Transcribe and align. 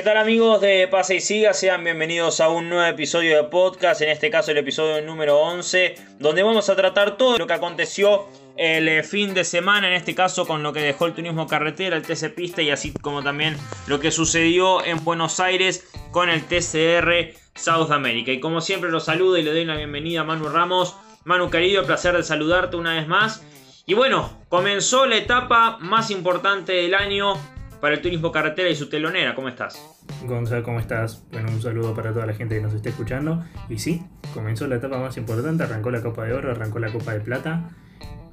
¿Qué 0.00 0.04
tal 0.04 0.16
amigos 0.16 0.62
de 0.62 0.88
Pase 0.88 1.16
y 1.16 1.20
Siga? 1.20 1.52
Sean 1.52 1.84
bienvenidos 1.84 2.40
a 2.40 2.48
un 2.48 2.70
nuevo 2.70 2.86
episodio 2.86 3.36
de 3.36 3.44
podcast, 3.50 4.00
en 4.00 4.08
este 4.08 4.30
caso 4.30 4.50
el 4.50 4.56
episodio 4.56 5.02
número 5.02 5.38
11, 5.38 5.94
donde 6.18 6.42
vamos 6.42 6.70
a 6.70 6.74
tratar 6.74 7.18
todo 7.18 7.36
lo 7.36 7.46
que 7.46 7.52
aconteció 7.52 8.26
el 8.56 8.88
eh, 8.88 9.02
fin 9.02 9.34
de 9.34 9.44
semana, 9.44 9.88
en 9.88 9.92
este 9.92 10.14
caso 10.14 10.46
con 10.46 10.62
lo 10.62 10.72
que 10.72 10.80
dejó 10.80 11.04
el 11.04 11.12
turismo 11.12 11.46
carretera, 11.46 11.98
el 11.98 12.02
TC 12.02 12.34
Pista 12.34 12.62
y 12.62 12.70
así 12.70 12.94
como 13.02 13.22
también 13.22 13.58
lo 13.88 14.00
que 14.00 14.10
sucedió 14.10 14.82
en 14.82 15.04
Buenos 15.04 15.38
Aires 15.38 15.86
con 16.12 16.30
el 16.30 16.46
TCR 16.46 17.34
South 17.54 17.90
America. 17.90 18.32
Y 18.32 18.40
como 18.40 18.62
siempre 18.62 18.90
los 18.90 19.04
saludo 19.04 19.36
y 19.36 19.42
le 19.42 19.52
doy 19.52 19.66
la 19.66 19.76
bienvenida 19.76 20.22
a 20.22 20.24
Manu 20.24 20.48
Ramos. 20.48 20.96
Manu 21.24 21.50
querido, 21.50 21.84
placer 21.84 22.16
de 22.16 22.22
saludarte 22.22 22.78
una 22.78 22.94
vez 22.94 23.06
más. 23.06 23.44
Y 23.84 23.92
bueno, 23.92 24.44
comenzó 24.48 25.04
la 25.04 25.16
etapa 25.16 25.76
más 25.78 26.10
importante 26.10 26.72
del 26.72 26.94
año 26.94 27.34
para 27.80 27.94
el 27.94 28.02
turismo 28.02 28.30
carretera 28.30 28.68
y 28.68 28.76
su 28.76 28.88
telonera. 28.88 29.34
¿Cómo 29.34 29.48
estás? 29.48 29.80
Gonzalo, 30.26 30.62
¿cómo 30.62 30.80
estás? 30.80 31.24
Bueno, 31.32 31.50
un 31.50 31.62
saludo 31.62 31.94
para 31.94 32.12
toda 32.12 32.26
la 32.26 32.34
gente 32.34 32.56
que 32.56 32.60
nos 32.60 32.74
esté 32.74 32.90
escuchando. 32.90 33.42
Y 33.68 33.78
sí, 33.78 34.02
comenzó 34.34 34.66
la 34.66 34.76
etapa 34.76 34.98
más 34.98 35.16
importante, 35.16 35.64
arrancó 35.64 35.90
la 35.90 36.02
Copa 36.02 36.24
de 36.24 36.34
Oro, 36.34 36.50
arrancó 36.50 36.78
la 36.78 36.92
Copa 36.92 37.12
de 37.12 37.20
Plata. 37.20 37.70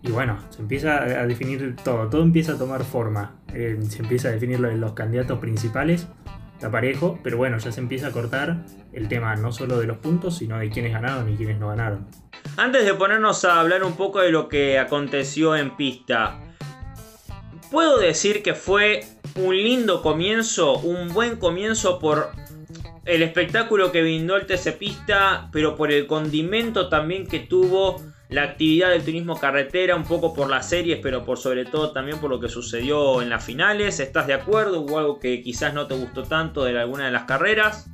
Y 0.04 0.12
bueno, 0.12 0.38
se 0.50 0.62
empieza 0.62 1.02
a 1.02 1.26
definir 1.26 1.76
todo, 1.84 2.08
todo 2.10 2.22
empieza 2.22 2.54
a 2.54 2.58
tomar 2.58 2.84
forma. 2.84 3.36
Eh, 3.54 3.78
se 3.88 4.02
empieza 4.02 4.28
a 4.30 4.32
definir 4.32 4.60
los 4.60 4.94
candidatos 4.94 5.40
principales, 5.40 6.08
está 6.54 6.70
parejo, 6.70 7.20
pero 7.24 7.38
bueno, 7.38 7.58
ya 7.58 7.72
se 7.72 7.80
empieza 7.80 8.08
a 8.08 8.12
cortar 8.12 8.58
el 8.94 9.08
tema 9.08 9.36
no 9.36 9.52
solo 9.52 9.80
de 9.80 9.88
los 9.88 9.98
puntos, 9.98 10.38
sino 10.38 10.58
de 10.60 10.70
quiénes 10.70 10.94
ganaron 10.94 11.32
y 11.32 11.36
quiénes 11.36 11.60
no 11.60 11.70
ganaron. 11.70 12.08
Antes 12.58 12.86
de 12.86 12.94
ponernos 12.94 13.44
a 13.46 13.60
hablar 13.60 13.84
un 13.84 13.96
poco 13.96 14.22
de 14.22 14.32
lo 14.32 14.48
que 14.48 14.80
aconteció 14.80 15.56
en 15.56 15.76
pista, 15.76 16.40
puedo 17.72 18.00
decir 18.00 18.44
que 18.44 18.54
fue 18.54 19.04
un 19.38 19.56
lindo 19.56 20.02
comienzo, 20.02 20.78
un 20.80 21.14
buen 21.14 21.38
comienzo 21.38 22.00
por 22.00 22.32
el 23.06 23.22
espectáculo 23.22 23.92
que 23.92 24.02
brindó 24.02 24.36
el 24.36 24.46
TC 24.46 24.78
Pista, 24.78 25.50
pero 25.52 25.76
por 25.76 25.92
el 25.92 26.08
condimento 26.08 26.90
también 26.90 27.28
que 27.28 27.40
tuvo 27.40 28.02
la 28.30 28.44
actividad 28.44 28.90
del 28.90 29.04
turismo 29.04 29.40
carretera, 29.40 29.96
un 29.96 30.04
poco 30.04 30.34
por 30.34 30.50
las 30.50 30.68
series, 30.68 31.00
pero 31.02 31.24
por 31.24 31.38
sobre 31.38 31.64
todo 31.64 31.92
también 31.92 32.20
por 32.20 32.30
lo 32.30 32.40
que 32.40 32.50
sucedió 32.50 33.22
en 33.22 33.30
las 33.30 33.46
finales. 33.46 34.00
¿Estás 34.02 34.28
de 34.28 34.34
acuerdo? 34.34 34.82
¿Hubo 34.82 35.00
algo 35.00 35.20
que 35.20 35.42
quizás 35.42 35.74
no 35.74 35.88
te 35.88 35.96
gustó 35.96 36.24
tanto 36.24 36.66
de 36.66 36.78
alguna 36.78 37.06
de 37.06 37.12
las 37.12 37.24
carreras? 37.24 37.90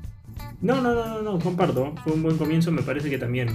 No, 0.62 0.82
no, 0.82 0.96
no, 0.96 1.06
no, 1.06 1.22
no, 1.22 1.40
comparto. 1.40 1.94
Fue 2.04 2.14
un 2.14 2.24
buen 2.24 2.38
comienzo, 2.38 2.72
me 2.72 2.82
parece 2.82 3.10
que 3.10 3.20
también 3.20 3.50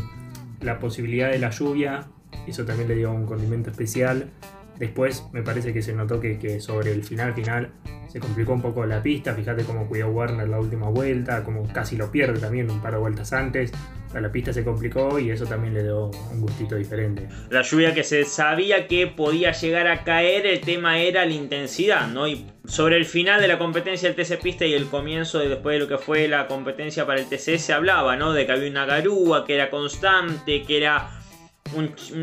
la 0.61 0.79
posibilidad 0.79 1.31
de 1.31 1.39
la 1.39 1.51
lluvia, 1.51 2.07
eso 2.47 2.65
también 2.65 2.89
le 2.89 2.95
dio 2.95 3.11
un 3.11 3.27
condimento 3.27 3.71
especial. 3.71 4.31
Después 4.79 5.25
me 5.33 5.43
parece 5.43 5.73
que 5.73 5.83
se 5.83 5.93
notó 5.93 6.21
que, 6.21 6.61
sobre 6.61 6.93
el 6.93 7.03
final 7.05 7.35
final 7.35 7.71
se 8.09 8.21
complicó 8.21 8.53
un 8.53 8.63
poco 8.63 8.87
la 8.87 9.03
pista. 9.03 9.35
Fíjate 9.35 9.65
cómo 9.65 9.89
cuidó 9.89 10.09
Warner 10.09 10.49
la 10.49 10.61
última 10.61 10.89
vuelta, 10.89 11.43
como 11.45 11.71
casi 11.73 11.97
lo 11.97 12.11
pierde 12.11 12.39
también 12.39 12.71
un 12.71 12.81
par 12.81 12.93
de 12.93 12.99
vueltas 12.99 13.33
antes. 13.33 13.73
la 14.15 14.33
pista 14.33 14.53
se 14.53 14.65
complicó 14.65 15.19
y 15.19 15.31
eso 15.31 15.45
también 15.45 15.75
le 15.75 15.83
dio 15.83 16.11
un 16.33 16.41
gustito 16.41 16.77
diferente. 16.77 17.29
La 17.51 17.63
lluvia 17.63 17.93
que 17.93 18.05
se 18.05 18.25
sabía 18.25 18.87
que 18.87 19.09
podía 19.09 19.53
llegar 19.53 19.89
a 19.89 20.05
caer, 20.05 20.47
el 20.47 20.61
tema 20.61 20.99
era 21.01 21.27
la 21.27 21.33
intensidad, 21.33 22.09
¿no? 22.09 22.27
Y 22.29 22.47
sobre 22.65 22.97
el 22.97 23.05
final 23.05 23.41
de 23.41 23.49
la 23.49 23.59
competencia 23.59 24.11
del 24.11 24.17
TC 24.17 24.41
Pista 24.41 24.65
y 24.65 24.75
el 24.75 24.87
comienzo 24.87 25.39
de 25.39 25.49
después 25.49 25.75
de 25.75 25.81
lo 25.81 25.89
que 25.89 25.99
fue 25.99 26.29
la 26.29 26.47
competencia 26.47 27.05
para 27.07 27.21
el 27.21 27.29
TC 27.29 27.59
se 27.59 27.73
hablaba, 27.73 28.17
¿no? 28.17 28.33
De 28.33 28.47
que 28.47 28.53
había 28.53 28.71
una 28.71 28.87
garúa, 28.87 29.45
que 29.45 29.55
era 29.55 29.71
constante, 29.71 30.63
que 30.63 30.79
era 30.79 31.18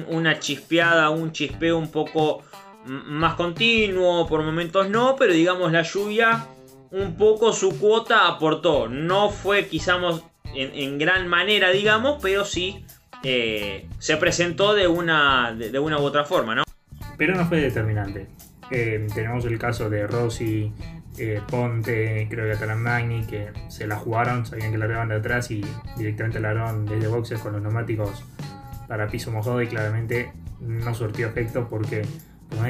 una 0.10 0.40
chispeada, 0.40 1.10
un 1.10 1.32
chispeo 1.32 1.78
un 1.78 1.92
poco 1.92 2.44
más 2.86 3.34
continuo, 3.36 4.28
por 4.28 4.44
momentos 4.44 4.90
no, 4.90 5.16
pero 5.18 5.34
digamos 5.34 5.72
la 5.72 5.82
lluvia 5.82 6.48
un 6.92 7.16
poco 7.18 7.52
su 7.52 7.80
cuota 7.80 8.28
aportó. 8.28 8.88
No 8.88 9.30
fue 9.30 9.68
quizás 9.68 9.98
en, 10.54 10.98
gran 10.98 11.28
manera, 11.28 11.72
digamos, 11.72 12.20
pero 12.22 12.46
sí 12.46 12.86
eh, 13.24 13.88
se 14.00 14.18
presentó 14.18 14.74
de 14.74 14.88
una, 14.88 15.54
de, 15.54 15.78
una 15.80 16.00
u 16.00 16.04
otra 16.04 16.24
forma, 16.24 16.56
¿no? 16.56 16.64
Pero 17.18 17.36
no 17.36 17.46
fue 17.46 17.60
determinante. 17.60 18.28
Eh, 18.72 19.08
tenemos 19.14 19.46
el 19.46 19.60
caso 19.60 19.90
de 19.90 20.08
Rossi, 20.08 20.72
eh, 21.18 21.42
Ponte, 21.50 22.28
creo 22.30 22.58
que 22.58 22.66
Magni, 22.66 23.26
que 23.26 23.52
se 23.70 23.88
la 23.88 23.96
jugaron, 23.96 24.46
sabían 24.46 24.72
que 24.72 24.78
la 24.78 24.88
de 24.88 25.16
atrás 25.16 25.52
y 25.52 25.64
directamente 25.98 26.40
la 26.40 26.54
largaron 26.54 26.86
desde 26.86 27.08
boxes 27.08 27.40
con 27.40 27.54
los 27.54 27.62
neumáticos 27.62 28.24
para 28.88 29.08
piso 29.08 29.32
mojado 29.32 29.62
y 29.62 29.68
claramente 29.68 30.32
no 30.60 30.94
surtió 30.94 31.28
efecto 31.28 31.68
porque 31.70 32.04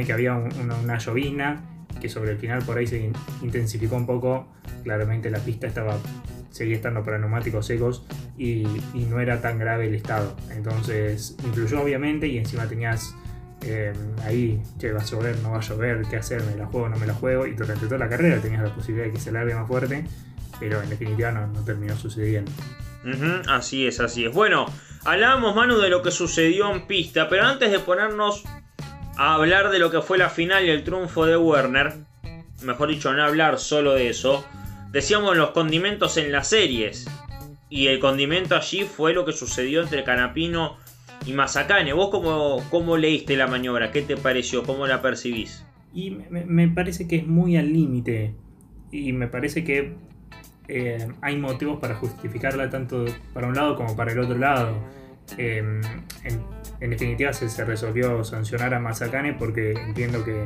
que 0.06 0.14
había 0.14 0.36
una, 0.36 0.98
llovizna 0.98 1.62
que 2.02 2.10
sobre 2.10 2.32
el 2.32 2.38
final 2.38 2.64
por 2.64 2.78
ahí 2.78 2.88
se 2.88 3.12
intensificó 3.42 3.96
un 3.96 4.06
poco, 4.06 4.48
claramente 4.84 5.30
la 5.30 5.40
pista 5.40 5.68
estaba 5.68 5.98
seguía 6.50 6.76
estando 6.78 7.04
para 7.04 7.18
neumáticos 7.18 7.66
secos 7.66 8.06
y, 8.38 8.66
no 9.10 9.20
era 9.20 9.42
tan 9.42 9.60
grave 9.60 9.88
el 9.88 9.96
estado. 9.96 10.36
Entonces 10.52 11.36
influyó 11.46 11.82
obviamente 11.82 12.28
y 12.28 12.38
encima 12.38 12.66
tenías 12.68 13.14
eh, 13.62 13.94
ahí, 14.24 14.62
che, 14.78 14.92
va 14.94 15.02
a 15.02 15.04
llover, 15.04 15.38
no 15.40 15.52
va 15.52 15.58
a 15.58 15.62
llover, 15.62 16.04
qué 16.10 16.16
hacer, 16.16 16.42
me 16.44 16.56
la 16.56 16.66
juego, 16.66 16.88
no 16.90 16.98
me 16.98 17.08
la 17.08 17.14
juego. 17.14 17.46
Y 17.46 17.56
durante 17.56 17.86
toda 17.86 17.98
la 17.98 18.08
carrera 18.08 18.42
tenías 18.42 18.64
la 18.64 18.74
posibilidad 18.74 19.08
de 19.08 19.14
que 19.14 19.20
se 19.20 19.32
largue 19.34 19.54
más 19.54 19.68
fuerte, 19.68 20.06
pero 20.60 20.82
en 20.82 20.90
definitiva 20.90 21.32
no 21.32 21.62
terminó 21.66 21.96
sucediendo. 21.98 22.52
así 23.50 23.86
es, 23.86 24.00
así 24.00 24.26
es. 24.26 24.34
Bueno, 24.34 24.66
hablábamos, 25.06 25.56
Manu, 25.56 25.78
de 25.78 25.90
lo 25.90 26.02
que 26.02 26.12
sucedió 26.12 26.72
en 26.72 26.88
pista, 26.88 27.30
pero 27.30 27.46
antes 27.46 27.72
de 27.72 27.80
ponernos 27.80 28.44
a 29.18 29.36
hablar 29.36 29.70
de 29.70 29.80
lo 29.80 29.90
que 29.92 30.02
fue 30.02 30.18
la 30.18 30.30
final 30.30 30.66
y 30.66 30.70
el 30.70 30.84
triunfo 30.84 31.26
de 31.26 31.38
Werner, 31.38 31.94
mejor 32.64 32.90
dicho, 32.90 33.14
no 33.14 33.24
hablar 33.24 33.60
solo 33.60 33.94
de 33.94 34.10
eso, 34.10 34.46
decíamos 34.92 35.38
los 35.38 35.52
condimentos 35.52 36.18
en 36.18 36.32
las 36.32 36.48
series. 36.48 37.08
Y 37.70 37.88
el 37.88 38.00
condimento 38.00 38.56
allí 38.56 38.84
fue 38.84 39.14
lo 39.14 39.26
que 39.26 39.32
sucedió 39.32 39.82
entre 39.82 40.04
Canapino 40.04 40.78
y 41.26 41.34
Mazacane. 41.34 41.94
¿Vos 41.94 42.10
cómo, 42.10 42.64
cómo 42.70 42.96
leíste 42.96 43.36
la 43.36 43.48
maniobra? 43.48 43.92
¿Qué 43.92 44.02
te 44.02 44.16
pareció? 44.18 44.64
¿Cómo 44.64 44.88
la 44.88 45.02
percibís? 45.02 45.66
Y 45.94 46.12
me, 46.12 46.68
parece 46.68 47.08
que 47.08 47.18
es 47.18 47.28
muy 47.28 47.58
al 47.58 47.72
límite. 47.72 48.36
Y 48.92 49.14
me 49.14 49.28
parece 49.28 49.64
que 49.64 49.96
eh, 50.68 51.08
hay 51.22 51.38
motivos 51.38 51.80
para 51.80 51.96
justificarla 51.96 52.70
tanto 52.70 53.06
para 53.34 53.48
un 53.48 53.56
lado 53.56 53.76
como 53.76 53.96
para 53.96 54.12
el 54.12 54.20
otro 54.20 54.38
lado. 54.38 54.76
Em, 55.38 55.82
en, 56.80 56.90
definitiva 56.90 57.34
se, 57.34 57.66
resolvió 57.66 58.24
sancionar 58.24 58.74
a 58.74 58.80
Mazacane 58.80 59.34
porque 59.34 59.72
entiendo 59.72 60.24
que, 60.24 60.46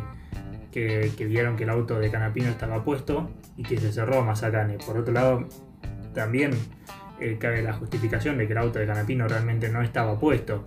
vieron 1.26 1.58
que 1.58 1.64
el 1.64 1.70
auto 1.70 2.00
de 2.00 2.10
Canapino 2.10 2.50
estaba 2.50 2.84
puesto 2.84 3.30
y 3.58 3.64
que 3.64 3.78
se 3.78 3.92
cerró 3.92 4.20
a 4.20 4.24
Mazacane. 4.24 4.78
Por 4.78 4.98
otro 4.98 5.14
lado, 5.14 5.48
también 6.14 6.52
eh, 7.20 7.38
cabe 7.40 7.62
la 7.62 7.74
justificación 7.74 8.38
de 8.38 8.48
que 8.48 8.54
el 8.54 8.60
auto 8.60 8.80
de 8.80 8.86
Canapino 8.86 9.28
realmente 9.28 9.70
no 9.70 9.82
estaba 9.82 10.18
puesto. 10.20 10.64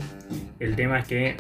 El 0.59 0.77
tema 0.77 0.99
es 0.99 1.09
que 1.09 1.37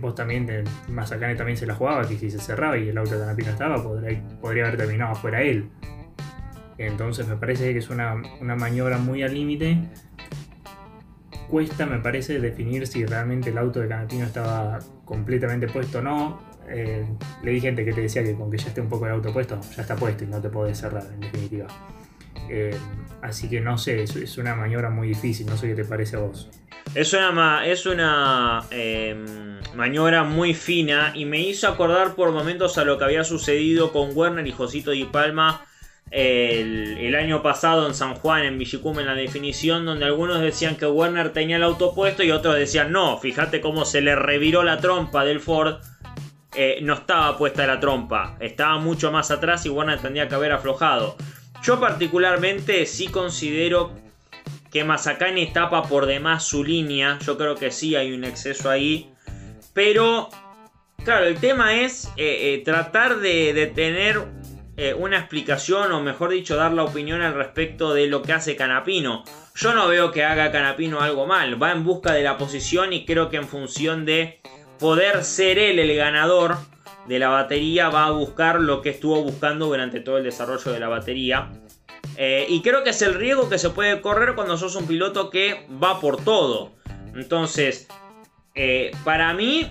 vos 0.00 0.14
también, 0.14 0.46
de, 0.46 0.64
Mazacane 0.88 1.34
también 1.34 1.56
se 1.56 1.66
la 1.66 1.74
jugaba, 1.74 2.08
que 2.08 2.16
si 2.16 2.30
se 2.30 2.38
cerraba 2.38 2.76
y 2.78 2.88
el 2.88 2.98
auto 2.98 3.12
de 3.12 3.20
Canapino 3.20 3.50
estaba, 3.50 3.82
podría, 3.82 4.20
podría 4.40 4.66
haber 4.66 4.78
terminado 4.78 5.14
fuera 5.14 5.42
él. 5.42 5.68
Entonces 6.78 7.26
me 7.28 7.36
parece 7.36 7.72
que 7.72 7.78
es 7.78 7.90
una, 7.90 8.20
una 8.40 8.56
maniobra 8.56 8.98
muy 8.98 9.22
al 9.22 9.34
límite 9.34 9.78
cuesta, 11.52 11.84
me 11.84 11.98
parece, 11.98 12.40
definir 12.40 12.86
si 12.86 13.04
realmente 13.04 13.50
el 13.50 13.58
auto 13.58 13.78
de 13.78 13.86
Canapino 13.86 14.24
estaba 14.24 14.78
completamente 15.04 15.68
puesto 15.68 15.98
o 15.98 16.02
no. 16.02 16.40
Eh, 16.66 17.04
leí 17.42 17.60
gente 17.60 17.84
que 17.84 17.92
te 17.92 18.00
decía 18.00 18.24
que 18.24 18.34
con 18.34 18.50
que 18.50 18.56
ya 18.56 18.68
esté 18.68 18.80
un 18.80 18.88
poco 18.88 19.04
el 19.04 19.12
auto 19.12 19.34
puesto, 19.34 19.60
ya 19.76 19.82
está 19.82 19.94
puesto 19.94 20.24
y 20.24 20.28
no 20.28 20.40
te 20.40 20.48
puede 20.48 20.74
cerrar, 20.74 21.04
en 21.12 21.20
definitiva. 21.20 21.66
Eh, 22.48 22.74
así 23.20 23.50
que 23.50 23.60
no 23.60 23.76
sé, 23.76 24.02
es, 24.02 24.38
una 24.38 24.54
maniobra 24.54 24.88
muy 24.88 25.08
difícil, 25.08 25.44
no 25.44 25.58
sé 25.58 25.68
qué 25.68 25.74
te 25.74 25.84
parece 25.84 26.16
a 26.16 26.20
vos. 26.20 26.48
Es 26.94 27.12
una, 27.12 27.66
es 27.66 27.84
una 27.84 28.64
em, 28.70 29.26
maniobra 29.74 30.24
muy 30.24 30.54
fina 30.54 31.12
y 31.14 31.26
me 31.26 31.40
hizo 31.40 31.68
acordar 31.68 32.14
por 32.14 32.32
momentos 32.32 32.78
a 32.78 32.84
lo 32.84 32.96
que 32.96 33.04
había 33.04 33.24
sucedido 33.24 33.92
con 33.92 34.16
Werner 34.16 34.46
y 34.46 34.52
Josito 34.52 34.92
Di 34.92 35.04
Palma 35.04 35.66
el, 36.12 37.14
año 37.14 37.42
pasado 37.42 37.86
en 37.86 37.94
San 37.94 38.14
Juan, 38.14 38.44
en 38.44 38.58
Villicum, 38.58 38.98
en 39.00 39.06
la 39.06 39.14
definición, 39.14 39.86
donde 39.86 40.04
algunos 40.04 40.40
decían 40.40 40.76
que 40.76 40.86
Werner 40.86 41.32
tenía 41.32 41.56
el 41.56 41.62
auto 41.62 41.94
puesto 41.94 42.22
y 42.22 42.30
otros 42.30 42.56
decían 42.56 42.92
no, 42.92 43.18
fíjate 43.18 43.60
cómo 43.60 43.84
se 43.84 44.02
le 44.02 44.14
reviró 44.14 44.62
la 44.62 44.78
trompa 44.78 45.24
del 45.24 45.40
Ford. 45.40 45.76
Eh, 46.54 46.80
no 46.82 46.92
estaba 46.92 47.38
puesta 47.38 47.66
la 47.66 47.80
trompa, 47.80 48.36
estaba 48.40 48.76
mucho 48.78 49.10
más 49.10 49.30
atrás 49.30 49.64
y 49.64 49.70
Werner 49.70 50.00
tendría 50.00 50.28
que 50.28 50.34
haber 50.34 50.52
aflojado. 50.52 51.16
Yo 51.62 51.80
particularmente 51.80 52.84
sí 52.84 53.06
considero 53.08 53.92
que 54.70 54.84
Mazacane 54.84 55.46
tapa 55.46 55.84
por 55.84 56.04
demás 56.04 56.44
su 56.44 56.62
línea, 56.62 57.18
yo 57.24 57.38
creo 57.38 57.54
que 57.54 57.70
sí 57.70 57.96
hay 57.96 58.12
un 58.12 58.24
exceso 58.24 58.68
ahí, 58.68 59.10
pero 59.72 60.28
claro, 61.04 61.24
el 61.24 61.36
tema 61.36 61.80
es 61.80 62.06
eh, 62.18 62.54
eh, 62.54 62.62
tratar 62.64 63.20
de, 63.20 63.54
de 63.54 63.66
tener 63.68 64.41
eh, 64.76 64.94
una 64.94 65.18
explicación 65.18 65.92
o 65.92 66.00
mejor 66.00 66.30
dicho 66.30 66.56
dar 66.56 66.72
la 66.72 66.84
opinión 66.84 67.20
al 67.20 67.34
respecto 67.34 67.92
de 67.92 68.06
lo 68.06 68.22
que 68.22 68.32
hace 68.32 68.56
Canapino. 68.56 69.24
Yo 69.54 69.74
no 69.74 69.86
veo 69.88 70.12
que 70.12 70.24
haga 70.24 70.50
Canapino 70.50 71.00
algo 71.00 71.26
mal, 71.26 71.62
va 71.62 71.72
en 71.72 71.84
busca 71.84 72.12
de 72.12 72.22
la 72.22 72.38
posición 72.38 72.92
y 72.92 73.04
creo 73.04 73.28
que 73.28 73.36
en 73.36 73.48
función 73.48 74.06
de 74.06 74.40
poder 74.78 75.24
ser 75.24 75.58
él 75.58 75.78
el 75.78 75.94
ganador 75.94 76.56
de 77.06 77.18
la 77.18 77.28
batería 77.28 77.88
va 77.88 78.06
a 78.06 78.10
buscar 78.12 78.60
lo 78.60 78.80
que 78.80 78.90
estuvo 78.90 79.22
buscando 79.22 79.66
durante 79.66 80.00
todo 80.00 80.18
el 80.18 80.24
desarrollo 80.24 80.72
de 80.72 80.80
la 80.80 80.88
batería. 80.88 81.50
Eh, 82.16 82.46
y 82.48 82.62
creo 82.62 82.82
que 82.82 82.90
es 82.90 83.02
el 83.02 83.14
riesgo 83.14 83.48
que 83.48 83.58
se 83.58 83.70
puede 83.70 84.00
correr 84.00 84.34
cuando 84.34 84.56
sos 84.56 84.76
un 84.76 84.86
piloto 84.86 85.30
que 85.30 85.66
va 85.82 86.00
por 86.00 86.22
todo. 86.24 86.72
Entonces, 87.14 87.88
eh, 88.54 88.90
para 89.04 89.32
mí, 89.34 89.70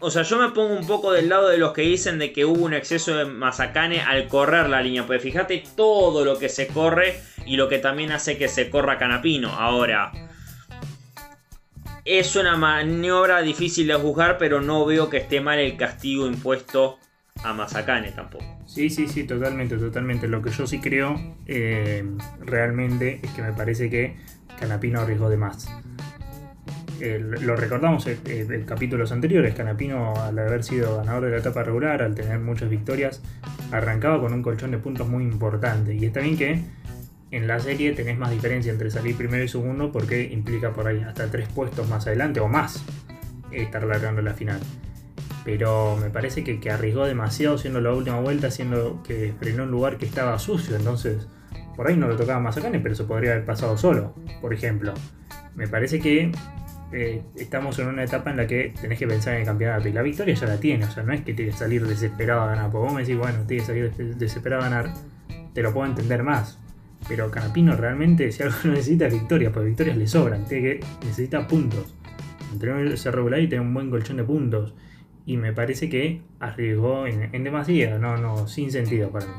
o 0.00 0.10
sea, 0.10 0.22
yo 0.22 0.38
me 0.38 0.48
pongo 0.50 0.74
un 0.74 0.86
poco 0.86 1.12
del 1.12 1.28
lado 1.28 1.48
de 1.48 1.58
los 1.58 1.72
que 1.72 1.82
dicen 1.82 2.18
de 2.18 2.32
que 2.32 2.46
hubo 2.46 2.64
un 2.64 2.72
exceso 2.72 3.16
de 3.16 3.26
Mazacane 3.26 4.00
al 4.00 4.28
correr 4.28 4.68
la 4.68 4.82
línea. 4.82 5.06
Pues 5.06 5.22
fíjate 5.22 5.62
todo 5.76 6.24
lo 6.24 6.38
que 6.38 6.48
se 6.48 6.68
corre 6.68 7.20
y 7.46 7.56
lo 7.56 7.68
que 7.68 7.78
también 7.78 8.10
hace 8.10 8.38
que 8.38 8.48
se 8.48 8.70
corra 8.70 8.98
Canapino. 8.98 9.50
Ahora, 9.50 10.12
es 12.04 12.34
una 12.34 12.56
maniobra 12.56 13.42
difícil 13.42 13.88
de 13.88 13.94
juzgar, 13.94 14.38
pero 14.38 14.62
no 14.62 14.86
veo 14.86 15.10
que 15.10 15.18
esté 15.18 15.40
mal 15.42 15.58
el 15.58 15.76
castigo 15.76 16.26
impuesto 16.26 16.98
a 17.44 17.52
Mazacane 17.52 18.12
tampoco. 18.12 18.44
Sí, 18.66 18.88
sí, 18.88 19.06
sí, 19.06 19.24
totalmente, 19.24 19.76
totalmente. 19.76 20.28
Lo 20.28 20.40
que 20.40 20.50
yo 20.50 20.66
sí 20.66 20.80
creo 20.80 21.36
eh, 21.46 22.04
realmente 22.40 23.20
es 23.22 23.30
que 23.32 23.42
me 23.42 23.52
parece 23.52 23.90
que 23.90 24.16
Canapino 24.58 25.00
arriesgó 25.00 25.28
de 25.28 25.36
más. 25.36 25.68
Lo 27.00 27.56
recordamos 27.56 28.06
en, 28.06 28.64
capítulos 28.64 29.12
anteriores, 29.12 29.54
Canapino 29.54 30.14
al 30.16 30.38
haber 30.38 30.62
sido 30.62 30.98
ganador 30.98 31.24
de 31.24 31.30
la 31.30 31.38
etapa 31.38 31.62
regular, 31.62 32.02
al 32.02 32.14
tener 32.14 32.38
muchas 32.38 32.68
victorias, 32.68 33.22
arrancaba 33.72 34.20
con 34.20 34.32
un 34.32 34.42
colchón 34.42 34.70
de 34.70 34.78
puntos 34.78 35.08
muy 35.08 35.24
importante. 35.24 35.94
Y 35.94 36.04
está 36.04 36.20
bien 36.20 36.36
que 36.36 36.62
en 37.30 37.46
la 37.46 37.60
serie 37.60 37.92
tenés 37.92 38.18
más 38.18 38.30
diferencia 38.30 38.72
entre 38.72 38.90
salir 38.90 39.16
primero 39.16 39.42
y 39.42 39.48
segundo 39.48 39.92
porque 39.92 40.24
implica 40.24 40.72
por 40.72 40.86
ahí 40.86 41.00
hasta 41.00 41.30
tres 41.30 41.48
puestos 41.48 41.88
más 41.88 42.06
adelante 42.06 42.40
o 42.40 42.48
más 42.48 42.84
estar 43.52 43.84
largando 43.84 44.20
la 44.22 44.34
final. 44.34 44.60
Pero 45.44 45.96
me 45.96 46.10
parece 46.10 46.44
que, 46.44 46.70
arriesgó 46.70 47.06
demasiado 47.06 47.56
siendo 47.56 47.80
la 47.80 47.92
última 47.92 48.20
vuelta, 48.20 48.50
siendo 48.50 49.02
que 49.02 49.32
frenó 49.38 49.62
un 49.62 49.70
lugar 49.70 49.96
que 49.96 50.06
estaba 50.06 50.38
sucio. 50.38 50.76
Entonces, 50.76 51.26
por 51.76 51.88
ahí 51.88 51.96
no 51.96 52.08
lo 52.08 52.16
tocaba 52.16 52.40
más 52.40 52.56
Mazacane, 52.56 52.80
pero 52.80 52.94
se 52.94 53.04
podría 53.04 53.32
haber 53.32 53.44
pasado 53.44 53.78
solo, 53.78 54.14
por 54.40 54.52
ejemplo. 54.52 54.92
Me 55.54 55.66
parece 55.66 56.00
que 56.00 56.30
eh, 56.92 57.22
estamos 57.36 57.78
en 57.78 57.88
una 57.88 58.04
etapa 58.04 58.30
en 58.30 58.36
la 58.36 58.46
que 58.46 58.72
tenés 58.80 58.98
que 58.98 59.06
pensar 59.06 59.34
en 59.34 59.40
el 59.40 59.46
campeonato 59.46 59.88
y 59.88 59.92
la 59.92 60.02
victoria 60.02 60.34
ya 60.34 60.46
la 60.46 60.58
tiene, 60.58 60.84
o 60.84 60.90
sea, 60.90 61.02
no 61.02 61.12
es 61.12 61.22
que 61.22 61.34
tienes 61.34 61.54
que 61.54 61.60
salir 61.60 61.86
desesperado 61.86 62.42
a 62.42 62.46
ganar, 62.46 62.70
porque 62.70 62.86
vos 62.86 62.94
me 62.94 63.02
decís, 63.02 63.16
bueno, 63.16 63.38
tienes 63.46 63.66
que 63.66 63.90
salir 63.90 64.16
desesperado 64.16 64.62
a 64.62 64.68
ganar, 64.68 64.94
te 65.54 65.62
lo 65.62 65.72
puedo 65.72 65.86
entender 65.86 66.22
más, 66.22 66.58
pero 67.08 67.30
Canapino 67.30 67.76
realmente, 67.76 68.30
si 68.32 68.42
algo 68.42 68.56
necesita 68.64 69.06
es 69.06 69.12
victorias, 69.12 69.52
porque 69.52 69.68
victorias 69.68 69.96
le 69.96 70.06
sobran. 70.06 70.44
Tiene 70.46 70.62
que, 70.62 70.86
necesita 71.04 71.46
puntos. 71.46 71.94
Entre 72.52 72.92
ese 72.92 73.10
regular 73.10 73.40
y 73.40 73.48
tiene 73.48 73.64
un 73.64 73.72
buen 73.72 73.90
colchón 73.90 74.16
de 74.16 74.24
puntos. 74.24 74.74
Y 75.26 75.36
me 75.36 75.52
parece 75.52 75.88
que 75.88 76.22
arriesgó 76.40 77.06
en, 77.06 77.34
en 77.34 77.44
demasiado, 77.44 77.98
no, 77.98 78.16
no, 78.16 78.48
sin 78.48 78.70
sentido 78.72 79.10
para 79.10 79.26
mí. 79.26 79.32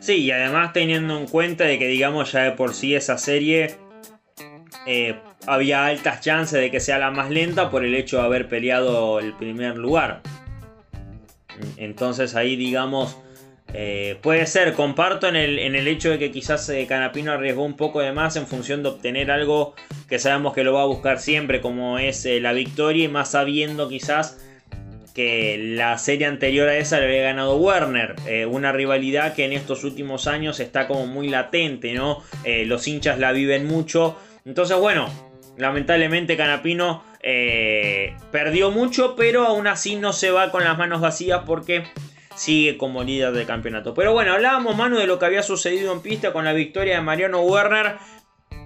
Sí, 0.00 0.16
y 0.16 0.30
además 0.30 0.72
teniendo 0.72 1.18
en 1.18 1.26
cuenta 1.26 1.64
de 1.64 1.78
que 1.78 1.86
digamos 1.86 2.32
ya 2.32 2.42
de 2.42 2.52
por 2.52 2.74
sí 2.74 2.94
esa 2.94 3.18
serie 3.18 3.76
eh, 4.86 5.16
había 5.46 5.86
altas 5.86 6.20
chances 6.20 6.60
de 6.60 6.70
que 6.70 6.80
sea 6.80 6.98
la 6.98 7.10
más 7.10 7.30
lenta 7.30 7.70
por 7.70 7.84
el 7.84 7.94
hecho 7.94 8.18
de 8.18 8.24
haber 8.24 8.48
peleado 8.48 9.20
el 9.20 9.32
primer 9.34 9.76
lugar. 9.76 10.22
Entonces 11.76 12.34
ahí 12.34 12.56
digamos 12.56 13.18
eh, 13.74 14.18
puede 14.20 14.46
ser, 14.46 14.74
comparto 14.74 15.28
en 15.28 15.36
el, 15.36 15.58
en 15.58 15.74
el, 15.74 15.88
hecho 15.88 16.10
de 16.10 16.18
que 16.18 16.30
quizás 16.30 16.68
eh, 16.68 16.86
Canapino 16.86 17.32
arriesgó 17.32 17.64
un 17.64 17.76
poco 17.76 18.00
de 18.00 18.12
más 18.12 18.36
en 18.36 18.46
función 18.46 18.82
de 18.82 18.90
obtener 18.90 19.30
algo 19.30 19.74
que 20.08 20.18
sabemos 20.18 20.52
que 20.52 20.64
lo 20.64 20.74
va 20.74 20.82
a 20.82 20.86
buscar 20.86 21.18
siempre, 21.18 21.60
como 21.60 21.98
es 21.98 22.26
la 22.26 22.52
victoria, 22.52 23.04
y 23.04 23.08
más 23.08 23.30
sabiendo 23.30 23.88
quizás 23.88 24.38
que 25.14 25.58
la 25.58 25.96
serie 25.96 26.26
anterior 26.26 26.68
a 26.68 26.76
esa 26.76 26.98
le 26.98 27.06
había 27.06 27.22
ganado 27.22 27.56
Werner, 27.56 28.14
una 28.48 28.72
rivalidad 28.72 29.34
que 29.34 29.44
en 29.44 29.52
estos 29.52 29.84
últimos 29.84 30.26
años 30.26 30.58
está 30.60 30.86
como 30.86 31.06
muy 31.06 31.28
latente, 31.28 31.92
¿no? 31.92 32.22
los 32.44 32.88
hinchas 32.88 33.18
la 33.18 33.32
viven 33.32 33.66
mucho, 33.66 34.16
entonces 34.44 34.76
bueno, 34.76 35.08
lamentablemente 35.56 36.36
Canapino 36.36 37.04
perdió 38.30 38.70
mucho, 38.70 39.14
pero 39.16 39.46
aún 39.46 39.66
así 39.66 39.96
no 39.96 40.12
se 40.12 40.30
va 40.30 40.50
con 40.50 40.64
las 40.64 40.76
manos 40.76 41.00
vacías 41.00 41.42
porque 41.46 41.84
sigue 42.34 42.76
como 42.76 43.04
líder 43.04 43.32
del 43.32 43.46
campeonato. 43.46 43.94
Pero 43.94 44.12
bueno, 44.12 44.32
hablábamos, 44.32 44.76
Manu, 44.76 44.98
de 44.98 45.06
lo 45.06 45.18
que 45.18 45.26
había 45.26 45.42
sucedido 45.42 45.92
en 45.92 46.00
pista 46.00 46.32
con 46.32 46.44
la 46.44 46.52
victoria 46.52 46.96
de 46.96 47.02
Mariano 47.02 47.40
Werner. 47.42 47.96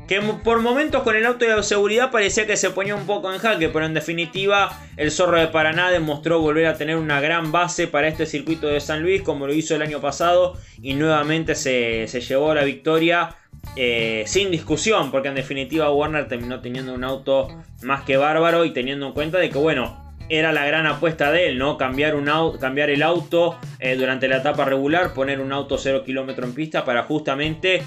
Que 0.08 0.20
por 0.20 0.60
momentos 0.60 1.02
con 1.02 1.16
el 1.16 1.26
auto 1.26 1.44
de 1.44 1.60
seguridad 1.64 2.12
parecía 2.12 2.46
que 2.46 2.56
se 2.56 2.70
ponía 2.70 2.94
un 2.94 3.06
poco 3.06 3.32
en 3.32 3.40
jaque, 3.40 3.70
pero 3.70 3.86
en 3.86 3.92
definitiva 3.92 4.70
el 4.96 5.10
Zorro 5.10 5.36
de 5.36 5.48
Paraná 5.48 5.90
demostró 5.90 6.40
volver 6.40 6.66
a 6.66 6.76
tener 6.76 6.96
una 6.96 7.20
gran 7.20 7.50
base 7.50 7.88
para 7.88 8.06
este 8.06 8.24
circuito 8.24 8.68
de 8.68 8.78
San 8.78 9.02
Luis, 9.02 9.22
como 9.22 9.48
lo 9.48 9.52
hizo 9.52 9.74
el 9.74 9.82
año 9.82 10.00
pasado, 10.00 10.56
y 10.80 10.94
nuevamente 10.94 11.56
se, 11.56 12.06
llevó 12.06 12.54
la 12.54 12.62
victoria 12.62 13.34
eh, 13.74 14.24
sin 14.26 14.50
discusión, 14.50 15.10
porque 15.10 15.28
en 15.28 15.34
definitiva 15.34 15.90
Werner 15.90 16.28
terminó 16.28 16.60
teniendo 16.60 16.94
un 16.94 17.04
auto 17.04 17.48
más 17.82 18.02
que 18.02 18.16
bárbaro 18.16 18.64
y 18.64 18.72
teniendo 18.72 19.06
en 19.06 19.12
cuenta 19.12 19.38
de 19.38 19.50
que, 19.50 19.58
bueno, 19.58 20.14
era 20.28 20.52
la 20.52 20.64
gran 20.66 20.86
apuesta 20.86 21.30
de 21.30 21.48
él, 21.48 21.58
¿no? 21.58 21.76
Cambiar, 21.76 22.14
un 22.14 22.30
cambiar 22.58 22.90
el 22.90 23.02
auto 23.02 23.58
eh, 23.78 23.96
durante 23.96 24.28
la 24.28 24.38
etapa 24.38 24.64
regular, 24.64 25.14
poner 25.14 25.40
un 25.40 25.52
auto 25.52 25.78
0 25.78 26.02
kilómetro 26.04 26.46
en 26.46 26.54
pista 26.54 26.84
para 26.84 27.04
justamente 27.04 27.82